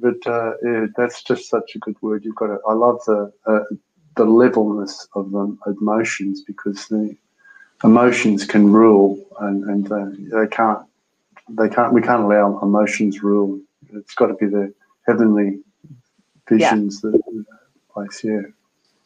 but 0.00 0.26
uh, 0.26 0.52
yeah, 0.64 0.86
that's 0.96 1.22
just 1.24 1.50
such 1.50 1.74
a 1.76 1.78
good 1.80 1.96
word. 2.02 2.24
You've 2.24 2.36
got 2.36 2.48
to. 2.48 2.58
I 2.68 2.74
love 2.74 3.00
the 3.06 3.32
uh, 3.46 3.60
the 4.16 4.24
levelness 4.24 5.08
of 5.14 5.30
the 5.30 5.56
emotions 5.66 6.42
because 6.42 6.86
the 6.88 7.16
emotions 7.84 8.44
can 8.44 8.72
rule, 8.72 9.24
and 9.40 9.64
and 9.64 9.92
uh, 9.92 10.38
they 10.40 10.48
can't. 10.48 10.80
They 11.48 11.68
can't. 11.68 11.92
We 11.92 12.02
can't 12.02 12.22
allow 12.22 12.58
emotions 12.60 13.22
rule. 13.22 13.60
It's 13.92 14.14
got 14.14 14.26
to 14.26 14.34
be 14.34 14.46
the 14.46 14.72
heavenly 15.06 15.60
visions 16.48 17.00
that 17.00 17.20
place. 17.92 18.22
Yeah. 18.24 18.42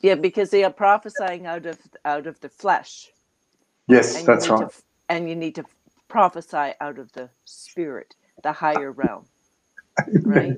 Yeah, 0.01 0.17
because 0.17 0.51
they 0.51 0.65
are 0.65 0.73
prophesying 0.73 1.47
out 1.47 1.65
of 1.67 1.79
out 2.05 2.27
of 2.27 2.39
the 2.41 2.49
flesh. 2.49 3.11
Yes, 3.89 4.17
and 4.17 4.27
that's 4.27 4.49
right. 4.51 4.69
to 4.69 4.75
and 5.09 5.29
you 5.29 5.37
need 5.37 5.55
to 5.57 5.65
prophesy 6.09 6.73
out 6.81 6.99
of 6.99 7.13
the 7.13 7.29
spirit 7.45 8.15
the 8.43 8.53
higher 8.53 8.93
realm 8.93 9.27
right 10.25 10.57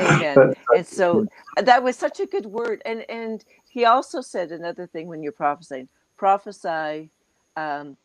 amen 0.00 0.54
and 0.74 0.86
so 0.86 1.26
that 1.56 1.82
was 1.82 1.96
such 1.96 2.20
a 2.20 2.26
good 2.26 2.46
word 2.46 2.82
and 2.84 3.04
and 3.08 3.44
he 3.68 3.84
also 3.86 4.20
said 4.22 4.52
another 4.52 4.86
thing 4.86 5.08
when 5.08 5.22
you're 5.22 5.32
prophesying 5.32 5.88
prophesy 6.18 7.10
um, 7.56 7.96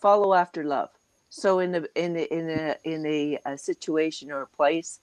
follow 0.00 0.34
after 0.34 0.64
love. 0.64 0.90
So 1.30 1.60
in 1.60 1.74
a 1.76 1.84
in 1.96 2.16
a 2.16 2.22
in 2.24 2.50
a 2.50 2.76
in 2.84 3.06
a, 3.06 3.38
a 3.46 3.58
situation 3.58 4.32
or 4.32 4.42
a 4.42 4.46
place 4.48 5.00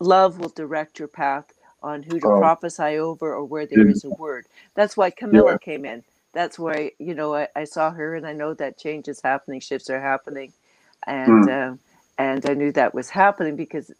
love 0.00 0.38
will 0.38 0.50
direct 0.50 0.98
your 0.98 1.08
path 1.08 1.46
on 1.82 2.02
who 2.02 2.20
to 2.20 2.28
Oh. 2.28 2.30
prophesy 2.30 2.98
over 2.98 3.34
or 3.34 3.44
where 3.44 3.66
there 3.66 3.86
is 3.88 4.04
a 4.04 4.10
word. 4.10 4.46
That's 4.74 4.96
why 4.96 5.10
camilla 5.10 5.56
came 5.56 5.84
in. 5.84 6.04
That's 6.34 6.58
why 6.58 6.92
you 6.98 7.14
know 7.14 7.34
I, 7.34 7.48
I 7.56 7.64
saw 7.64 7.90
her 7.92 8.14
and 8.16 8.26
i 8.26 8.32
know 8.32 8.54
that 8.54 8.78
change 8.78 9.08
is 9.08 9.20
happening 9.22 9.60
shifts 9.60 9.90
are 9.90 10.00
happening. 10.00 10.52
And 11.06 11.46
um, 11.48 11.80
and 12.18 12.44
i 12.46 12.54
knew 12.54 12.72
that 12.72 12.94
was 12.94 13.10
happening 13.10 13.56
because 13.56 13.92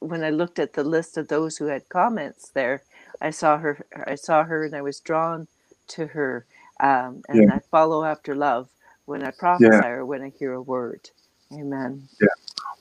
when 0.00 0.24
i 0.24 0.30
looked 0.30 0.58
at 0.60 0.74
the 0.74 0.84
list 0.84 1.16
of 1.18 1.28
those 1.28 1.56
who 1.58 1.66
had 1.66 1.88
comments 1.90 2.50
there 2.54 2.82
i 3.24 3.30
saw 3.30 3.58
her 3.58 3.86
i 4.08 4.16
saw 4.16 4.44
her 4.44 4.64
and 4.64 4.76
i 4.76 4.82
was 4.82 5.00
drawn 5.00 5.48
to 5.88 6.08
her 6.08 6.46
um, 6.80 7.22
and 7.28 7.50
i 7.50 7.60
follow 7.72 8.04
after 8.04 8.36
love 8.36 8.68
when 9.06 9.24
i 9.24 9.32
prophesy 9.32 9.86
or 9.86 10.06
when 10.06 10.22
i 10.22 10.30
hear 10.30 10.54
a 10.54 10.62
word 10.62 11.10
amen 11.52 12.08
Yeah. 12.20 12.28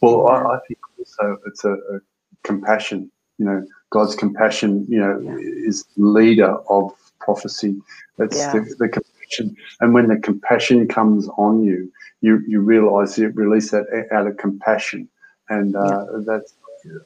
Well, 0.01 0.27
Amen. 0.29 0.29
I, 0.29 0.55
I 0.55 0.59
think 0.67 0.79
also 0.99 1.37
it's 1.47 1.65
a, 1.65 1.73
a 1.73 1.99
compassion. 2.43 3.11
You 3.39 3.45
know, 3.45 3.67
God's 3.91 4.15
compassion. 4.15 4.85
You 4.89 4.99
know, 5.01 5.21
Yeah. 5.23 5.35
is 5.37 5.85
leader 5.97 6.55
of 6.69 6.93
prophecy. 7.19 7.77
That's 8.17 8.37
Yeah. 8.37 8.53
the, 8.53 8.75
the 8.79 8.89
compassion. 8.89 9.55
And 9.81 9.93
when 9.93 10.07
the 10.09 10.17
compassion 10.17 10.87
comes 10.87 11.27
on 11.37 11.63
you, 11.63 11.91
you 12.21 12.41
you 12.47 12.61
realize 12.61 13.17
you 13.17 13.29
release 13.29 13.71
that 13.71 13.85
out 14.13 14.27
of 14.27 14.37
compassion, 14.37 15.09
and 15.49 15.75
uh, 15.75 16.05
that's. 16.25 16.55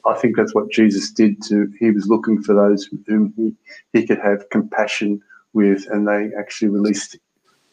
I 0.06 0.14
think 0.14 0.36
that's 0.36 0.54
what 0.54 0.70
Jesus 0.70 1.10
did. 1.10 1.42
To 1.44 1.70
he 1.78 1.90
was 1.90 2.06
looking 2.06 2.42
for 2.42 2.54
those 2.54 2.88
whom 3.06 3.32
he 3.36 3.54
he 3.92 4.06
could 4.06 4.18
have 4.18 4.48
compassion 4.50 5.20
with, 5.52 5.86
and 5.90 6.06
they 6.06 6.30
actually 6.38 6.68
released 6.68 7.18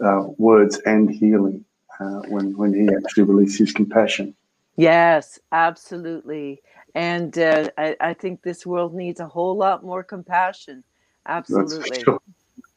uh, 0.03 0.23
words 0.37 0.79
and 0.85 1.09
healing 1.09 1.65
uh, 1.99 2.21
when 2.27 2.55
when 2.57 2.73
he 2.73 2.89
actually 2.95 3.23
released 3.23 3.59
his 3.59 3.71
compassion. 3.71 4.35
Yes, 4.77 5.39
absolutely. 5.51 6.61
And 6.95 7.37
uh, 7.37 7.69
I, 7.77 7.95
I 7.99 8.13
think 8.13 8.41
this 8.41 8.65
world 8.65 8.93
needs 8.93 9.19
a 9.19 9.27
whole 9.27 9.57
lot 9.57 9.83
more 9.83 10.03
compassion. 10.03 10.83
Absolutely. 11.27 12.03
sure. 12.03 12.19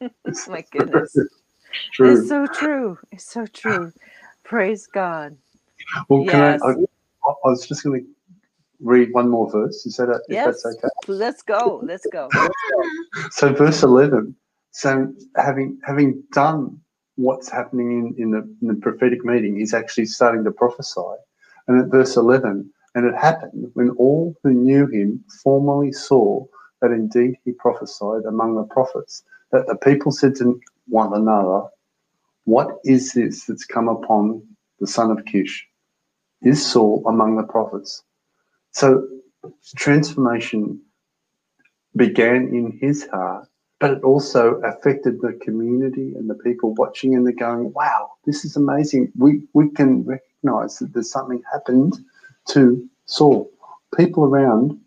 My 0.49 0.64
goodness. 0.71 1.17
True. 1.93 2.19
It's 2.19 2.29
so 2.29 2.47
true. 2.47 2.99
It's 3.12 3.31
so 3.31 3.47
true. 3.47 3.93
Praise 4.43 4.87
God. 4.87 5.37
well, 6.09 6.25
can 6.25 6.41
yes. 6.41 6.62
I, 6.62 6.71
I? 6.71 6.73
I 6.73 7.35
was 7.45 7.67
just 7.67 7.85
going 7.85 8.01
to 8.01 8.07
read 8.81 9.12
one 9.12 9.29
more 9.29 9.51
verse. 9.51 9.87
Is 9.87 9.97
that 9.97 10.09
a, 10.09 10.21
Yes. 10.29 10.47
if 10.47 10.62
that's 10.62 10.67
okay? 10.77 10.88
Let's 11.07 11.43
go. 11.43 11.81
Let's 11.85 12.07
go. 12.12 12.29
So, 13.31 13.53
verse 13.53 13.83
eleven. 13.83 14.37
So, 14.73 15.12
having 15.37 15.81
having 15.85 16.23
done 16.33 16.81
what's 17.19 17.51
happening 17.51 18.14
in, 18.17 18.23
in, 18.23 18.31
the, 18.31 18.38
in 18.62 18.69
the 18.69 18.75
prophetic 18.75 19.25
meeting. 19.25 19.57
He's 19.57 19.75
actually 19.75 20.07
starting 20.07 20.45
to 20.45 20.53
prophesy. 20.53 21.01
And 21.67 21.81
at 21.83 21.88
verse 21.88 22.17
11, 22.17 22.73
and 22.95 23.07
it 23.07 23.14
happened 23.14 23.71
when 23.75 23.91
all 23.91 24.37
who 24.43 24.53
knew 24.53 24.87
him 24.87 25.25
formerly 25.43 25.93
saw 25.93 26.47
that 26.81 26.93
indeed 26.93 27.35
he 27.45 27.51
prophesied 27.51 28.25
among 28.25 28.55
the 28.55 28.62
prophets, 28.62 29.25
that 29.51 29.67
the 29.67 29.75
people 29.75 30.12
said 30.12 30.37
to 30.37 30.61
one 30.87 31.12
another, 31.12 31.64
What 32.45 32.79
is 32.85 33.12
this 33.12 33.45
that's 33.45 33.64
come 33.64 33.88
upon 33.88 34.47
the 34.79 34.87
son 34.87 35.11
of 35.11 35.25
Kish? 35.25 35.67
Is 36.43 36.64
Saul 36.64 37.03
among 37.09 37.37
the 37.37 37.43
prophets? 37.43 38.05
So 38.73 39.07
transformation 39.77 40.81
began 41.97 42.49
in 42.49 42.79
his 42.81 43.07
heart, 43.09 43.49
but 43.81 43.93
it 43.93 44.03
also 44.03 44.55
affected 44.65 45.21
the 45.21 45.39
community 45.43 46.15
and 46.15 46.29
the 46.29 46.35
people 46.35 46.75
watching, 46.75 47.15
and 47.15 47.27
they're 47.27 47.33
going, 47.35 47.73
Wow, 47.73 48.13
this 48.27 48.45
is 48.45 48.57
amazing. 48.57 49.13
We, 49.17 49.43
we 49.55 49.71
can 49.71 50.05
recognize 50.05 50.79
that 50.79 50.93
there's 50.93 51.11
something 51.11 51.43
happened 51.53 51.99
to 52.49 52.89
Saul. 53.07 53.51
People 53.97 54.25
around 54.25 54.79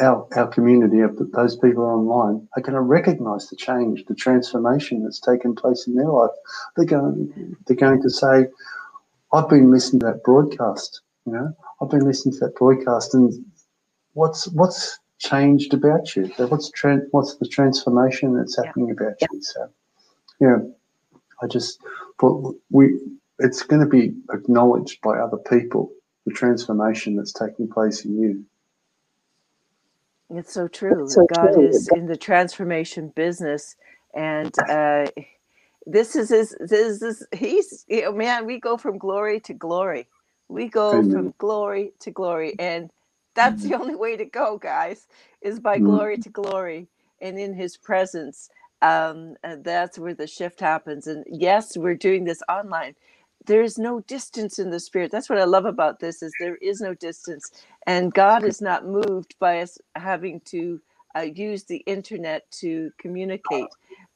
our, 0.00 0.26
our 0.36 0.48
community, 0.48 1.00
those 1.32 1.56
people 1.56 1.84
online, 1.84 2.48
are 2.56 2.62
going 2.62 2.74
to 2.74 2.80
recognize 2.80 3.48
the 3.48 3.56
change, 3.56 4.04
the 4.06 4.14
transformation 4.14 5.02
that's 5.02 5.20
taken 5.20 5.54
place 5.54 5.86
in 5.86 5.94
their 5.94 6.08
life. 6.08 6.30
They're 6.76 6.84
going, 6.84 7.56
they're 7.66 7.76
going 7.76 8.02
to 8.02 8.10
say, 8.10 8.46
I've 9.32 9.48
been 9.48 9.70
listening 9.70 10.00
to 10.00 10.06
that 10.06 10.24
broadcast, 10.24 11.00
you 11.26 11.32
know, 11.32 11.52
I've 11.80 11.90
been 11.90 12.04
listening 12.04 12.34
to 12.34 12.40
that 12.46 12.56
broadcast 12.56 13.14
and 13.14 13.32
what's 14.14 14.48
what's 14.48 14.98
changed 15.18 15.74
about 15.74 16.14
you? 16.16 16.32
What's 16.36 16.70
tra- 16.70 17.02
what's 17.10 17.36
the 17.36 17.48
transformation 17.48 18.36
that's 18.36 18.56
happening 18.56 18.88
yeah. 18.88 18.94
about 18.94 19.20
you? 19.20 19.42
So, 19.42 19.68
yeah, 20.40 20.56
I 21.42 21.46
just 21.46 21.80
thought 22.20 22.56
we 22.70 22.98
it's 23.38 23.62
going 23.62 23.82
to 23.82 23.88
be 23.88 24.14
acknowledged 24.32 25.00
by 25.02 25.18
other 25.18 25.38
people 25.38 25.92
the 26.26 26.32
transformation 26.32 27.16
that's 27.16 27.32
taking 27.32 27.68
place 27.68 28.04
in 28.04 28.20
you. 28.20 28.44
It's 30.30 30.52
so 30.52 30.68
true. 30.68 31.04
It's 31.04 31.14
so 31.14 31.26
God 31.26 31.54
true. 31.54 31.68
is 31.68 31.88
in 31.88 32.06
the 32.06 32.16
transformation 32.16 33.12
business, 33.14 33.76
and 34.14 34.54
uh, 34.68 35.06
this 35.86 36.16
is 36.16 36.30
his. 36.30 36.56
This 36.60 37.02
is 37.02 37.26
he's. 37.32 37.84
You 37.88 38.02
know, 38.02 38.12
man, 38.12 38.46
we 38.46 38.58
go 38.58 38.76
from 38.76 38.98
glory 38.98 39.40
to 39.40 39.54
glory. 39.54 40.08
We 40.52 40.68
go 40.68 41.00
Amen. 41.00 41.10
from 41.12 41.34
glory 41.38 41.92
to 42.00 42.10
glory, 42.10 42.54
and 42.58 42.90
that's 43.34 43.62
the 43.64 43.74
only 43.74 43.94
way 43.96 44.16
to 44.16 44.24
go, 44.26 44.58
guys. 44.58 45.08
Is 45.42 45.60
by 45.60 45.78
mm. 45.78 45.84
glory 45.84 46.18
to 46.18 46.30
glory, 46.30 46.88
and 47.20 47.38
in 47.38 47.54
His 47.54 47.76
presence. 47.76 48.50
Um, 48.82 49.36
and 49.44 49.64
that's 49.64 49.98
where 49.98 50.14
the 50.14 50.26
shift 50.26 50.60
happens. 50.60 51.06
And 51.06 51.24
yes, 51.28 51.76
we're 51.76 51.94
doing 51.94 52.24
this 52.24 52.42
online, 52.48 52.96
there 53.46 53.62
is 53.62 53.78
no 53.78 54.00
distance 54.00 54.58
in 54.58 54.70
the 54.70 54.80
spirit 54.80 55.10
that's 55.10 55.28
what 55.30 55.38
i 55.40 55.44
love 55.44 55.64
about 55.64 55.98
this 56.00 56.22
is 56.22 56.32
there 56.38 56.56
is 56.56 56.80
no 56.80 56.94
distance 56.94 57.50
and 57.86 58.14
god 58.14 58.44
is 58.44 58.60
not 58.60 58.86
moved 58.86 59.34
by 59.38 59.60
us 59.60 59.78
having 59.96 60.40
to 60.40 60.80
uh, 61.16 61.20
use 61.22 61.64
the 61.64 61.78
internet 61.86 62.50
to 62.50 62.90
communicate 62.98 63.68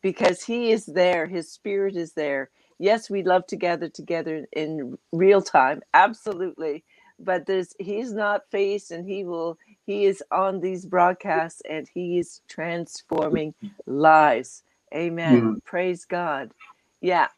because 0.03 0.43
he 0.43 0.71
is 0.73 0.87
there 0.87 1.27
his 1.27 1.51
spirit 1.51 1.97
is 1.97 2.13
there 2.13 2.51
yes 2.79 3.11
we 3.11 3.23
love 3.23 3.47
to 3.47 3.57
gather 3.57 3.89
together 3.89 4.47
in 4.53 4.97
real 5.13 5.43
time 5.43 5.81
absolutely 5.95 6.85
but 7.19 7.47
there's 7.47 7.75
he's 7.79 8.13
not 8.13 8.43
faced 8.51 8.91
and 8.91 9.07
he 9.09 9.25
will 9.25 9.59
he 9.87 10.05
is 10.05 10.23
on 10.31 10.61
these 10.61 10.85
broadcasts 10.85 11.63
and 11.69 11.89
he 11.93 12.19
is 12.19 12.41
transforming 12.49 13.55
lives 13.87 14.63
amen 14.95 15.41
mm-hmm. 15.41 15.59
praise 15.65 16.05
god 16.05 16.53
yeah 17.01 17.29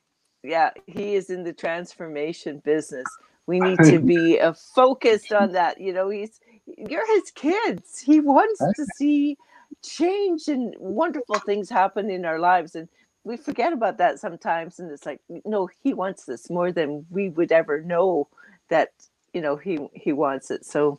yeah, 0.42 0.70
he 0.86 1.14
is 1.14 1.30
in 1.30 1.42
the 1.42 1.52
transformation 1.52 2.62
business. 2.64 3.06
We 3.46 3.60
need 3.60 3.78
to 3.84 3.98
be 4.14 4.40
uh, 4.40 4.54
focused 4.74 5.32
on 5.32 5.52
that. 5.52 5.80
You 5.80 5.92
know, 5.92 6.08
he's 6.08 6.40
you're 6.76 7.06
his 7.14 7.30
kids. 7.32 7.98
He 7.98 8.20
wants 8.20 8.58
to 8.58 8.86
see 8.96 9.36
change 9.82 10.48
and 10.48 10.74
wonderful 10.78 11.38
things 11.40 11.68
happen 11.68 12.10
in 12.10 12.24
our 12.24 12.38
lives, 12.38 12.74
and 12.74 12.88
we 13.28 13.36
forget 13.36 13.74
about 13.74 13.98
that 13.98 14.18
sometimes. 14.18 14.80
And 14.80 14.90
it's 14.90 15.04
like, 15.04 15.20
no, 15.44 15.68
he 15.82 15.92
wants 15.92 16.24
this 16.24 16.48
more 16.48 16.72
than 16.72 17.04
we 17.10 17.28
would 17.28 17.52
ever 17.52 17.82
know 17.82 18.28
that 18.70 18.92
you 19.34 19.42
know 19.42 19.56
he 19.56 19.78
he 19.92 20.12
wants 20.12 20.50
it. 20.50 20.64
So, 20.64 20.98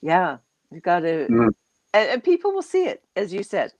yeah, 0.00 0.38
you 0.72 0.80
got 0.80 1.00
to, 1.00 1.26
mm. 1.28 1.50
and, 1.92 2.10
and, 2.10 2.24
people 2.24 2.52
will 2.52 2.62
see 2.62 2.86
it, 2.86 3.02
as 3.14 3.32
you 3.32 3.42
said, 3.42 3.72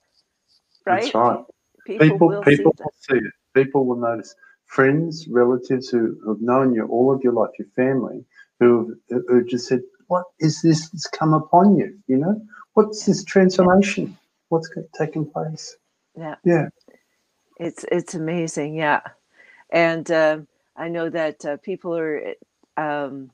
right? 0.84 1.04
That's 1.04 1.14
right. 1.14 1.44
People, 1.86 2.08
people 2.08 2.28
will, 2.28 2.42
people 2.42 2.72
see, 2.76 2.82
will 2.84 3.20
see 3.20 3.26
it. 3.26 3.32
People 3.54 3.86
will 3.86 3.96
notice 3.96 4.34
friends, 4.66 5.26
relatives 5.28 5.88
who 5.88 6.18
have 6.28 6.40
known 6.40 6.74
you 6.74 6.86
all 6.86 7.12
of 7.14 7.22
your 7.24 7.32
life, 7.32 7.50
your 7.58 7.68
family, 7.74 8.24
who 8.60 8.94
who 9.08 9.42
just 9.44 9.68
said, 9.68 9.80
"What 10.08 10.24
is 10.38 10.60
this 10.60 10.90
that's 10.90 11.06
come 11.06 11.32
upon 11.32 11.76
you? 11.76 11.98
You 12.08 12.18
know, 12.18 12.42
what's 12.74 13.06
this 13.06 13.24
transformation? 13.24 14.18
What's 14.50 14.70
taking 14.98 15.24
place?" 15.24 15.76
Yeah, 16.14 16.34
yeah, 16.44 16.68
it's 17.58 17.84
it's 17.90 18.14
amazing. 18.14 18.74
Yeah, 18.76 19.00
and 19.70 20.10
uh, 20.10 20.38
I 20.76 20.88
know 20.88 21.10
that 21.10 21.44
uh, 21.44 21.56
people 21.58 21.96
are 21.96 22.34
um, 22.76 23.30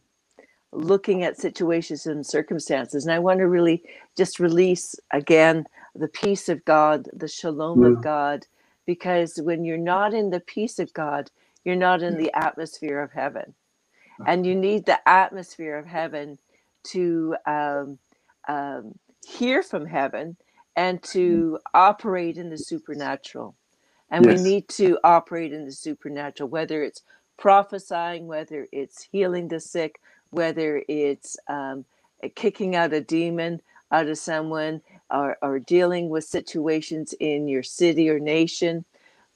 looking 0.73 1.25
at 1.25 1.39
situations 1.39 2.07
and 2.07 2.27
circumstances, 2.27 3.05
and 3.05 3.13
I 3.13 3.19
want 3.19 3.39
to 3.41 3.49
really 3.49 3.83
just 4.17 4.41
release 4.41 4.95
again 5.13 5.67
the 5.95 6.09
peace 6.09 6.49
of 6.49 6.65
God, 6.65 7.09
the 7.13 7.29
shalom 7.29 7.81
mm. 7.81 7.97
of 7.97 8.03
God 8.03 8.47
because 8.87 9.39
when 9.43 9.65
you're 9.65 9.79
not 9.79 10.15
in 10.15 10.31
the 10.31 10.41
peace 10.41 10.79
of 10.79 10.93
God, 10.93 11.31
you're 11.65 11.77
not 11.77 12.03
in 12.03 12.17
the 12.19 12.33
atmosphere 12.35 13.01
of 13.01 13.13
heaven. 13.13 13.55
And 14.27 14.47
you 14.47 14.55
need 14.55 14.87
the 14.87 15.07
atmosphere 15.09 15.77
of 15.77 15.87
heaven 15.87 16.39
to 16.89 17.37
um, 17.47 17.99
um, 18.49 18.99
hear 19.27 19.63
from 19.63 19.87
heaven 19.87 20.37
and 20.77 21.03
to 21.05 21.59
operate 21.75 22.37
in 22.37 22.51
the 22.51 22.59
supernatural. 22.59 23.57
And 24.13 24.27
yes. 24.27 24.39
we 24.39 24.45
need 24.49 24.69
to 24.69 24.99
operate 25.03 25.53
in 25.55 25.65
the 25.65 25.73
supernatural, 25.73 26.51
whether 26.51 26.83
it's 26.83 27.03
prophesying, 27.39 28.27
whether 28.27 28.69
it's 28.71 29.09
healing 29.11 29.49
the 29.49 29.59
sick, 29.59 30.01
whether 30.31 30.85
it's 30.87 31.37
um, 31.49 31.87
kicking 32.35 32.77
out 32.77 32.93
a 32.93 33.01
demon 33.01 33.61
out 33.91 34.07
of 34.09 34.19
someone, 34.19 34.83
or, 35.11 35.37
or 35.43 35.59
dealing 35.59 36.09
with 36.09 36.25
situations 36.25 37.15
in 37.21 37.49
your 37.49 37.63
city 37.63 38.09
or 38.09 38.21
nation, 38.21 38.85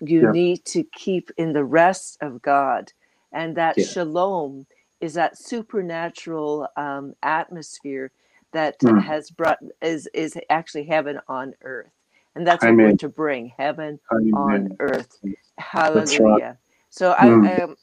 you 0.01 0.23
yeah. 0.25 0.31
need 0.31 0.65
to 0.67 0.85
keep 0.85 1.31
in 1.37 1.53
the 1.53 1.65
rest 1.65 2.19
of 2.21 2.41
God. 2.43 2.93
And 3.33 3.57
that 3.57 3.77
yeah. 3.79 3.87
shalom 3.87 4.67
is 5.01 5.15
that 5.15 5.39
supernatural 5.39 6.69
um, 6.77 7.15
atmosphere 7.23 8.11
that 8.53 8.79
mm. 8.81 9.03
has 9.03 9.31
brought 9.31 9.59
is 9.83 10.09
is 10.15 10.39
actually 10.49 10.85
heaven 10.85 11.21
on 11.29 11.55
earth. 11.63 11.91
And 12.37 12.47
that's 12.47 12.63
Amen. 12.63 12.77
what 12.77 12.93
we're 12.93 12.97
to 12.99 13.09
bring 13.09 13.53
heaven 13.57 13.99
Amen. 14.13 14.33
on 14.35 14.77
earth. 14.79 15.19
Hallelujah. 15.59 16.47
Right. 16.47 16.57
So 16.91 17.15
mm. 17.15 17.49
I, 17.49 17.63
um, 17.63 17.77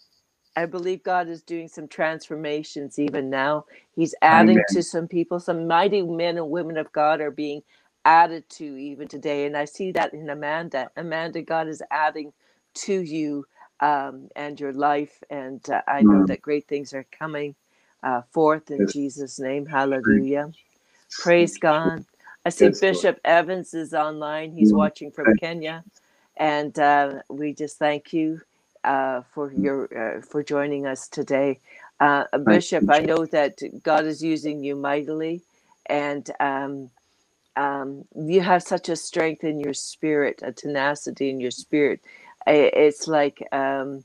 I 0.55 0.67
believe 0.67 1.03
God 1.03 1.27
is 1.27 1.41
doing 1.41 1.67
some 1.67 1.87
transformations 1.87 2.99
even 2.99 3.29
now. 3.29 3.65
He's 3.95 4.13
adding 4.21 4.51
Amen. 4.57 4.65
to 4.69 4.83
some 4.83 5.07
people. 5.07 5.39
Some 5.39 5.67
mighty 5.67 6.03
men 6.03 6.37
and 6.37 6.49
women 6.51 6.77
of 6.77 6.91
God 6.91 7.19
are 7.19 7.31
being 7.31 7.63
added 8.05 8.47
to 8.51 8.63
even 8.63 9.07
today. 9.07 9.47
And 9.47 9.57
I 9.57 9.65
see 9.65 9.91
that 9.93 10.13
in 10.13 10.29
Amanda. 10.29 10.91
Amanda, 10.95 11.41
God 11.41 11.67
is 11.67 11.81
adding 11.89 12.31
to 12.75 13.01
you 13.01 13.45
um, 13.79 14.29
and 14.35 14.59
your 14.59 14.73
life. 14.73 15.23
And 15.31 15.67
uh, 15.67 15.81
I 15.87 16.01
know 16.01 16.23
mm. 16.23 16.27
that 16.27 16.43
great 16.43 16.67
things 16.67 16.93
are 16.93 17.07
coming 17.11 17.55
uh, 18.03 18.21
forth 18.31 18.69
in 18.69 18.81
yes. 18.81 18.93
Jesus' 18.93 19.39
name. 19.39 19.65
Hallelujah. 19.65 20.51
Praise 21.19 21.57
God. 21.57 22.05
I 22.45 22.49
see 22.49 22.69
Bishop. 22.79 23.19
Evans 23.23 23.73
is 23.73 23.93
online. 23.93 24.51
He's 24.51 24.73
mm. 24.73 24.77
watching 24.77 25.11
from 25.11 25.35
Kenya. 25.37 25.83
And 26.37 26.77
uh, 26.77 27.21
we 27.29 27.53
just 27.53 27.77
thank 27.77 28.11
you 28.11 28.41
uh, 28.83 29.21
for 29.33 29.49
mm. 29.49 29.63
your 29.63 30.17
uh, 30.17 30.21
for 30.21 30.43
joining 30.43 30.85
us 30.85 31.07
today. 31.07 31.59
Uh, 31.99 32.25
Bishop, 32.45 32.89
I 32.89 32.99
know 32.99 33.25
that 33.27 33.59
God 33.83 34.05
is 34.05 34.21
using 34.21 34.63
you 34.63 34.75
mightily, 34.75 35.41
and 35.85 36.29
um, 36.39 36.89
um, 37.55 38.03
you 38.15 38.41
have 38.41 38.63
such 38.63 38.89
a 38.89 38.95
strength 38.95 39.43
in 39.43 39.59
your 39.59 39.73
spirit, 39.73 40.41
a 40.43 40.51
tenacity 40.51 41.29
in 41.29 41.39
your 41.39 41.51
spirit. 41.51 42.01
It's 42.45 43.07
like 43.07 43.47
um, 43.53 44.03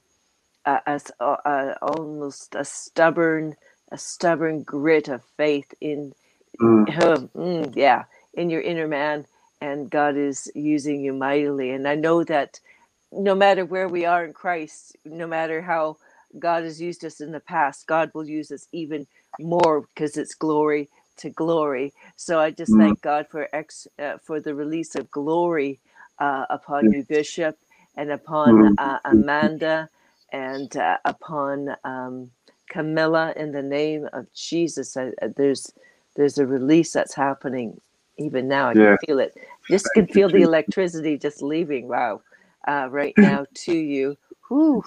a, 0.65 0.81
a, 0.87 1.25
a, 1.25 1.77
almost 1.83 2.55
a 2.55 2.65
stubborn, 2.65 3.57
a 3.91 3.99
stubborn 3.99 4.63
grit 4.63 5.09
of 5.09 5.25
faith 5.37 5.73
in, 5.81 6.13
mm. 6.61 7.31
mm, 7.35 7.73
yeah, 7.75 8.05
in 8.39 8.51
your 8.51 8.63
inner 8.63 8.89
man, 8.89 9.27
and 9.63 9.91
God 9.91 10.17
is 10.17 10.51
using 10.57 11.03
you 11.03 11.15
mightily. 11.15 11.73
And 11.73 11.89
I 11.89 11.97
know 11.97 12.25
that 12.25 12.61
no 13.13 13.35
matter 13.37 13.67
where 13.67 13.89
we 13.89 14.07
are 14.07 14.25
in 14.25 14.35
Christ, 14.35 14.97
no 15.05 15.27
matter 15.27 15.63
how 15.63 15.99
God 16.39 16.65
has 16.65 16.81
used 16.81 17.05
us 17.05 17.21
in 17.21 17.33
the 17.33 17.41
past, 17.41 17.89
God 17.89 18.13
will 18.15 18.29
use 18.29 18.53
us 18.53 18.69
even 18.73 19.07
more 19.41 19.83
because 19.95 20.17
it's 20.19 20.35
glory 20.35 20.91
to 21.19 21.31
glory. 21.31 21.95
So 22.17 22.41
I 22.41 22.53
just 22.53 22.77
mm. 22.77 22.77
thank 22.77 23.03
God 23.03 23.27
for 23.31 23.49
ex 23.55 23.89
uh, 23.99 24.19
for 24.25 24.41
the 24.41 24.55
release 24.55 24.97
of 24.97 25.11
glory 25.11 25.81
uh, 26.21 26.47
upon 26.51 26.91
you, 26.91 27.05
Bishop, 27.05 27.59
and 27.97 28.13
upon 28.13 28.63
Mm. 28.63 28.79
uh, 28.79 28.99
Amanda 29.05 29.91
and 30.33 30.77
uh, 30.77 30.99
upon 31.05 31.71
um, 31.85 32.31
Camilla 32.71 33.35
in 33.37 33.53
the 33.53 33.63
name 33.63 34.09
of 34.13 34.33
Jesus. 34.35 34.97
I, 34.97 35.09
I- 35.23 35.29
there's 35.37 35.73
there's 36.17 36.39
a 36.39 36.47
release 36.47 36.93
that's 36.95 37.15
happening 37.15 37.81
even 38.19 38.49
now. 38.49 38.69
I 38.71 38.75
Yeah. 38.75 38.77
can 38.77 38.97
feel 38.97 39.21
it. 39.21 39.35
Just 39.71 39.95
can 39.95 40.09
feel 40.09 40.31
the 40.31 40.43
electricity 40.43 41.19
just 41.19 41.43
leaving. 41.43 41.89
Wow, 41.89 42.23
uh, 42.69 42.89
right 42.91 43.17
now 43.19 43.47
to 43.67 43.75
you. 43.75 44.17
Whew, 44.49 44.85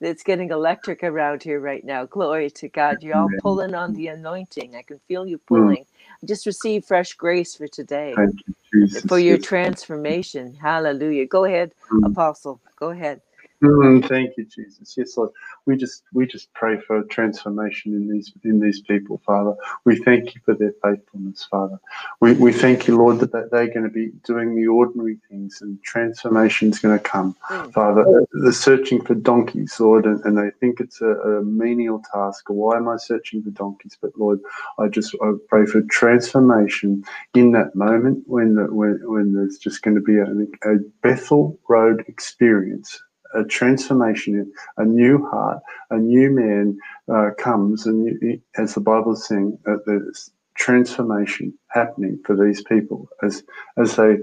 it's 0.00 0.22
getting 0.24 0.50
electric 0.50 1.04
around 1.04 1.42
here 1.44 1.60
right 1.60 1.84
now. 1.84 2.06
Glory 2.06 2.50
to 2.52 2.68
God. 2.68 3.02
You're 3.02 3.16
all 3.16 3.30
pulling 3.30 3.74
on 3.74 3.94
the 3.94 4.08
anointing. 4.08 4.76
I 4.76 4.82
can 4.82 5.00
feel 5.08 5.26
you 5.26 5.38
Mm. 5.52 5.76
pulling. 5.76 5.86
Just 6.24 6.46
receive 6.46 6.84
fresh 6.86 7.14
grace 7.14 7.56
for 7.56 7.68
today, 7.68 8.16
Thank 8.16 8.36
you, 8.46 8.54
Jesus. 8.72 9.04
for 9.06 9.18
your 9.18 9.38
transformation. 9.38 10.54
Hallelujah. 10.54 11.26
Go 11.26 11.44
ahead, 11.44 11.72
Mm. 11.92 12.04
Apostle. 12.04 12.60
Go 12.78 12.90
ahead. 12.90 13.22
Mm, 13.62 14.08
thank 14.08 14.36
you, 14.36 14.44
Jesus. 14.46 14.94
Yes, 14.96 15.16
Lord. 15.16 15.30
We 15.66 15.76
just 15.76 16.04
we 16.14 16.26
just 16.26 16.52
pray 16.54 16.78
for 16.80 17.02
transformation 17.04 17.92
in 17.94 18.08
these 18.08 18.32
in 18.44 18.60
these 18.60 18.80
people, 18.82 19.20
Father. 19.26 19.54
We 19.84 19.96
thank 19.96 20.34
you 20.34 20.40
for 20.44 20.54
their 20.54 20.74
faithfulness, 20.82 21.46
Father. 21.50 21.78
We, 22.20 22.34
we 22.34 22.52
thank 22.52 22.86
you, 22.86 22.96
Lord, 22.96 23.18
that, 23.18 23.32
that 23.32 23.50
they're 23.50 23.66
going 23.66 23.82
to 23.84 23.90
be 23.90 24.12
doing 24.24 24.54
the 24.54 24.68
ordinary 24.68 25.18
things 25.28 25.58
and 25.60 25.82
transformation 25.82 26.70
is 26.70 26.78
going 26.78 26.96
to 26.98 27.02
come, 27.04 27.36
Mm. 27.50 27.72
Father. 27.72 28.26
They're 28.44 28.52
searching 28.52 29.04
for 29.04 29.14
donkeys, 29.14 29.78
Lord, 29.80 30.06
and, 30.06 30.24
and 30.24 30.38
they 30.38 30.50
think 30.60 30.80
it's 30.80 31.00
a, 31.00 31.08
a 31.08 31.42
menial 31.42 32.02
task. 32.14 32.44
Why 32.48 32.76
am 32.76 32.88
I 32.88 32.96
searching 32.98 33.42
for 33.42 33.50
donkeys? 33.50 33.98
But 34.00 34.12
Lord, 34.16 34.38
I 34.78 34.86
just 34.88 35.16
I 35.20 35.32
pray 35.48 35.66
for 35.66 35.82
transformation 35.90 37.02
in 37.34 37.52
that 37.52 37.74
moment 37.74 38.22
when 38.26 38.54
the, 38.54 38.64
when 38.72 39.00
when 39.04 39.34
there's 39.34 39.58
just 39.58 39.82
going 39.82 39.96
to 39.96 40.02
be 40.02 40.18
a, 40.18 40.70
a 40.72 40.78
Bethel 41.02 41.58
Road 41.68 42.04
experience 42.06 42.96
a 43.34 43.44
transformation, 43.44 44.52
a 44.78 44.84
new 44.84 45.26
heart, 45.30 45.60
a 45.90 45.98
new 45.98 46.30
man 46.30 46.78
uh, 47.12 47.30
comes, 47.38 47.86
and 47.86 48.06
you, 48.22 48.40
as 48.58 48.74
the 48.74 48.80
Bible 48.80 49.14
is 49.14 49.26
saying, 49.26 49.58
uh, 49.68 49.76
there's 49.86 50.30
transformation 50.56 51.54
happening 51.70 52.20
for 52.26 52.36
these 52.36 52.62
people 52.64 53.08
as 53.22 53.42
as 53.78 53.96
they 53.96 54.18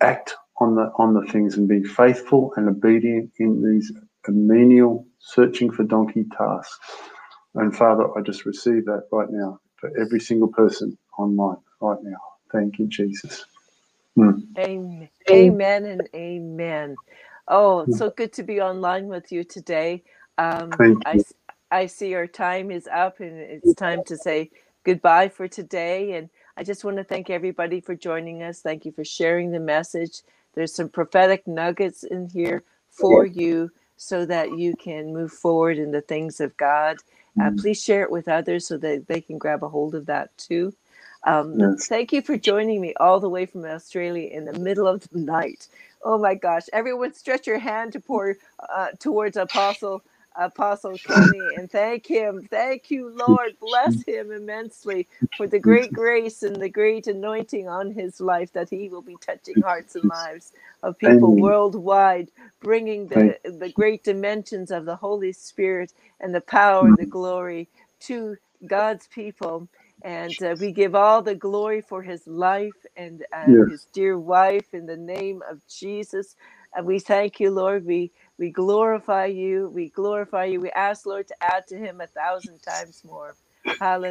act 0.00 0.34
on 0.60 0.74
the 0.76 0.92
on 0.98 1.14
the 1.14 1.26
things 1.32 1.56
and 1.56 1.68
be 1.68 1.82
faithful 1.84 2.52
and 2.56 2.68
obedient 2.68 3.30
in 3.38 3.62
these 3.62 3.92
menial 4.28 5.06
searching 5.20 5.70
for 5.70 5.84
donkey 5.84 6.24
tasks. 6.36 6.78
And 7.54 7.76
Father, 7.76 8.06
I 8.18 8.22
just 8.22 8.46
receive 8.46 8.86
that 8.86 9.04
right 9.12 9.30
now 9.30 9.60
for 9.76 9.90
every 10.00 10.20
single 10.20 10.48
person 10.48 10.98
online 11.18 11.58
right 11.80 11.98
now. 12.02 12.18
Thank 12.52 12.78
you, 12.78 12.86
Jesus. 12.88 13.44
Amen. 14.58 15.08
Amen 15.30 15.86
and 15.86 16.08
amen. 16.14 16.98
Oh, 17.48 17.80
it's 17.80 17.96
so 17.96 18.10
good 18.10 18.32
to 18.34 18.42
be 18.42 18.60
online 18.60 19.08
with 19.08 19.30
you 19.30 19.44
today. 19.44 20.02
Um, 20.38 20.84
I, 21.04 21.14
you. 21.14 21.16
s- 21.16 21.34
I 21.70 21.86
see 21.86 22.14
our 22.14 22.26
time 22.26 22.70
is 22.70 22.88
up 22.92 23.20
and 23.20 23.38
it's 23.38 23.74
time 23.74 24.02
to 24.04 24.16
say 24.16 24.50
goodbye 24.84 25.28
for 25.28 25.46
today. 25.48 26.14
And 26.14 26.30
I 26.56 26.64
just 26.64 26.84
want 26.84 26.96
to 26.96 27.04
thank 27.04 27.28
everybody 27.30 27.80
for 27.80 27.94
joining 27.94 28.42
us. 28.42 28.60
Thank 28.62 28.86
you 28.86 28.92
for 28.92 29.04
sharing 29.04 29.50
the 29.52 29.60
message. 29.60 30.22
There's 30.54 30.74
some 30.74 30.88
prophetic 30.88 31.46
nuggets 31.46 32.02
in 32.04 32.28
here 32.30 32.64
for 32.90 33.26
you 33.26 33.70
so 33.96 34.24
that 34.26 34.52
you 34.52 34.74
can 34.74 35.12
move 35.12 35.32
forward 35.32 35.78
in 35.78 35.90
the 35.92 36.00
things 36.00 36.40
of 36.40 36.56
God. 36.56 36.98
Uh, 37.38 37.50
Mm. 37.50 37.56
please 37.56 37.82
share 37.82 38.02
it 38.02 38.10
with 38.10 38.28
others 38.28 38.66
so 38.66 38.78
that 38.78 39.06
they 39.08 39.20
can 39.20 39.38
grab 39.38 39.62
a 39.62 39.68
hold 39.68 39.94
of 39.94 40.06
that 40.06 40.36
too. 40.38 40.72
Um. 41.26 41.62
Thank 41.88 42.12
you 42.12 42.22
for 42.22 42.38
joining 42.38 42.80
me 42.82 42.94
all 43.00 43.20
the 43.20 43.30
way 43.30 43.46
from 43.46 43.66
Australia 43.66 44.28
in 44.32 44.46
the 44.46 44.54
middle 44.54 44.88
of 44.88 45.08
the 45.10 45.20
night. 45.20 45.68
Oh 46.04 46.18
my 46.18 46.34
gosh! 46.36 46.64
Everyone, 46.72 47.14
stretch 47.14 47.46
your 47.48 47.60
hand 47.60 47.94
to 47.94 48.00
pour 48.00 48.36
uh, 48.74 48.88
towards 49.00 49.36
Apostle 49.38 50.02
Apostle 50.36 50.98
Kenny 50.98 51.54
and 51.54 51.70
thank 51.70 52.06
him. 52.08 52.46
Thank 52.50 52.90
you, 52.90 53.10
Lord. 53.10 53.56
Bless 53.60 54.04
him 54.04 54.32
immensely 54.32 55.08
for 55.36 55.48
the 55.48 55.60
great 55.60 55.92
grace 55.94 56.42
and 56.44 56.56
the 56.62 56.70
great 56.70 57.08
anointing 57.08 57.68
on 57.68 57.92
his 57.92 58.20
life 58.20 58.52
that 58.54 58.70
he 58.70 58.88
will 58.90 59.02
be 59.02 59.18
touching 59.18 59.60
hearts 59.60 59.96
and 59.96 60.06
lives 60.06 60.52
of 60.82 60.98
people 60.98 61.36
Amen. 61.36 61.38
worldwide, 61.38 62.30
bringing 62.62 63.08
the 63.08 63.38
the 63.44 63.70
great 63.70 64.04
dimensions 64.04 64.70
of 64.72 64.86
the 64.86 64.96
Holy 64.96 65.32
Spirit 65.32 65.92
and 66.20 66.34
the 66.34 66.42
power 66.42 66.88
and 66.88 66.98
the 66.98 67.06
glory 67.06 67.68
to 68.02 68.36
God's 68.66 69.08
people. 69.08 69.68
And 70.02 70.42
uh, 70.42 70.56
we 70.60 70.72
give 70.72 70.94
all 70.94 71.22
the 71.22 71.34
glory 71.34 71.80
for 71.82 72.02
his 72.02 72.26
life 72.26 72.76
and 72.96 73.24
uh, 73.34 73.56
Yes. 73.56 73.66
his 73.66 73.86
dear 73.92 74.18
wife 74.18 74.74
in 74.74 74.86
the 74.86 74.96
name 74.96 75.42
of 75.50 75.60
Jesus. 75.68 76.36
And 76.74 76.86
we 76.86 77.00
thank 77.00 77.40
you, 77.40 77.50
Lord. 77.50 77.86
We 77.86 78.12
we 78.38 78.50
glorify 78.50 79.26
you. 79.26 79.70
We 79.74 79.90
glorify 79.90 80.46
you. 80.46 80.60
We 80.60 80.70
ask, 80.72 81.06
Lord, 81.06 81.28
to 81.28 81.36
add 81.42 81.66
to 81.68 81.78
him 81.78 82.00
a 82.00 82.06
thousand 82.08 82.60
times 82.62 83.02
more. 83.04 83.36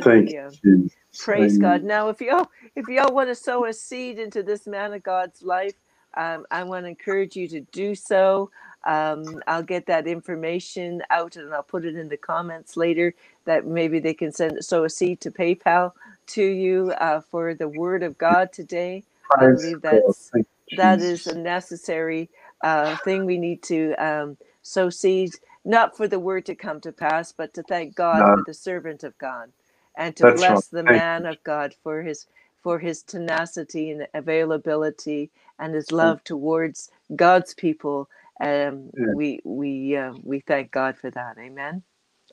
Thank 0.04 0.32
Hallelujah. 0.34 0.54
you, 0.64 0.92
Praise 1.18 1.58
Amen. 1.58 1.60
God. 1.60 1.84
Now, 1.84 2.10
if 2.10 2.22
y'all 2.22 2.50
if 2.76 2.90
y'all 2.90 3.14
want 3.14 3.30
to 3.30 3.36
sow 3.36 3.66
a 3.66 3.74
seed 3.74 4.20
into 4.20 4.44
this 4.44 4.68
man 4.68 4.94
of 4.94 5.04
God's 5.04 5.44
life, 5.44 5.76
um, 6.18 6.46
I 6.52 6.64
want 6.66 6.86
to 6.86 6.90
encourage 6.90 7.36
you 7.38 7.48
to 7.50 7.62
do 7.62 7.96
so. 7.96 8.52
Um, 8.86 9.42
I'll 9.48 9.64
get 9.64 9.88
that 9.88 10.08
information 10.08 11.04
out 11.12 11.38
and 11.38 11.54
I'll 11.54 11.64
put 11.64 11.86
it 11.86 11.96
in 11.96 12.10
the 12.10 12.18
comments 12.18 12.78
later. 12.78 13.14
That 13.46 13.68
maybe 13.68 14.00
they 14.00 14.14
can 14.16 14.32
send 14.32 14.64
sow 14.66 14.86
a 14.86 14.90
seed 14.90 15.22
to 15.22 15.32
PayPal 15.32 15.94
to 16.28 16.44
you 16.44 16.94
uh, 17.00 17.22
for 17.22 17.54
the 17.56 17.70
Word 17.70 18.04
of 18.04 18.18
God 18.18 18.54
today. 18.54 19.04
I 19.38 19.48
believe 19.48 19.82
that's 19.82 20.34
that 20.74 21.02
is 21.02 21.28
a 21.28 21.36
necessary 21.36 22.30
uh, 22.64 22.98
thing 22.98 23.26
we 23.26 23.38
need 23.40 23.64
to 23.64 23.94
um, 23.96 24.38
sow 24.64 24.90
seeds, 24.92 25.40
not 25.66 25.98
for 25.98 26.08
the 26.08 26.20
word 26.20 26.46
to 26.48 26.56
come 26.56 26.82
to 26.82 26.94
pass, 26.94 27.34
but 27.34 27.54
to 27.56 27.64
thank 27.64 27.96
God 27.96 28.28
No, 28.28 28.34
for 28.34 28.42
the 28.42 28.54
servant 28.56 29.04
of 29.04 29.18
God, 29.20 29.52
and 29.98 30.16
to 30.18 30.26
that's 30.26 30.50
right. 30.50 30.66
bless 30.66 30.68
the 30.68 30.84
man 30.84 31.26
of 31.26 31.44
God 31.44 31.76
for 31.84 32.04
his 32.04 32.28
for 32.64 32.80
his 32.80 33.04
tenacity 33.04 33.92
and 33.92 34.08
availability 34.14 35.32
and 35.60 35.76
his 35.76 35.92
love 35.94 36.24
towards 36.26 36.92
God's 37.16 37.54
people. 37.56 38.10
Um, 38.42 38.92
Yeah. 38.98 39.06
we 39.08 39.40
we 39.46 39.98
uh, 39.98 40.14
we 40.24 40.42
thank 40.42 40.72
God 40.72 40.98
for 40.98 41.12
that. 41.12 41.38
Amen. 41.40 41.84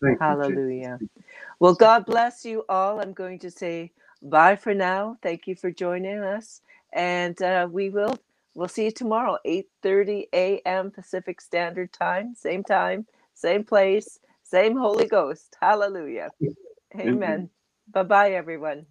Thank 0.03 0.21
Hallelujah. 0.21 1.01
Jesus. 1.01 1.09
Well, 1.61 1.75
God 1.75 2.07
bless 2.07 2.45
you 2.45 2.65
all. 2.69 3.01
I'm 3.01 3.15
going 3.15 3.39
to 3.41 3.51
say 3.51 3.93
bye 4.23 4.57
for 4.57 4.75
now. 4.75 5.17
Thank 5.23 5.47
you 5.47 5.57
for 5.57 5.71
joining 5.71 6.19
us, 6.21 6.61
and 6.93 7.41
uh, 7.43 7.69
we 7.71 7.91
will 7.91 8.19
we'll 8.55 8.69
see 8.69 8.87
you 8.87 8.91
tomorrow, 8.93 9.39
8:30 9.47 10.25
a.m. 10.35 10.91
Pacific 10.91 11.41
Standard 11.41 11.93
Time, 11.93 12.35
same 12.37 12.65
time, 12.65 13.07
same 13.35 13.65
place, 13.65 14.21
same 14.45 14.77
Holy 14.77 15.07
Ghost. 15.09 15.57
Hallelujah. 15.61 16.33
Amen. 16.43 16.57
Amen. 16.97 17.51
Bye 17.93 18.05
bye, 18.05 18.33
everyone. 18.33 18.87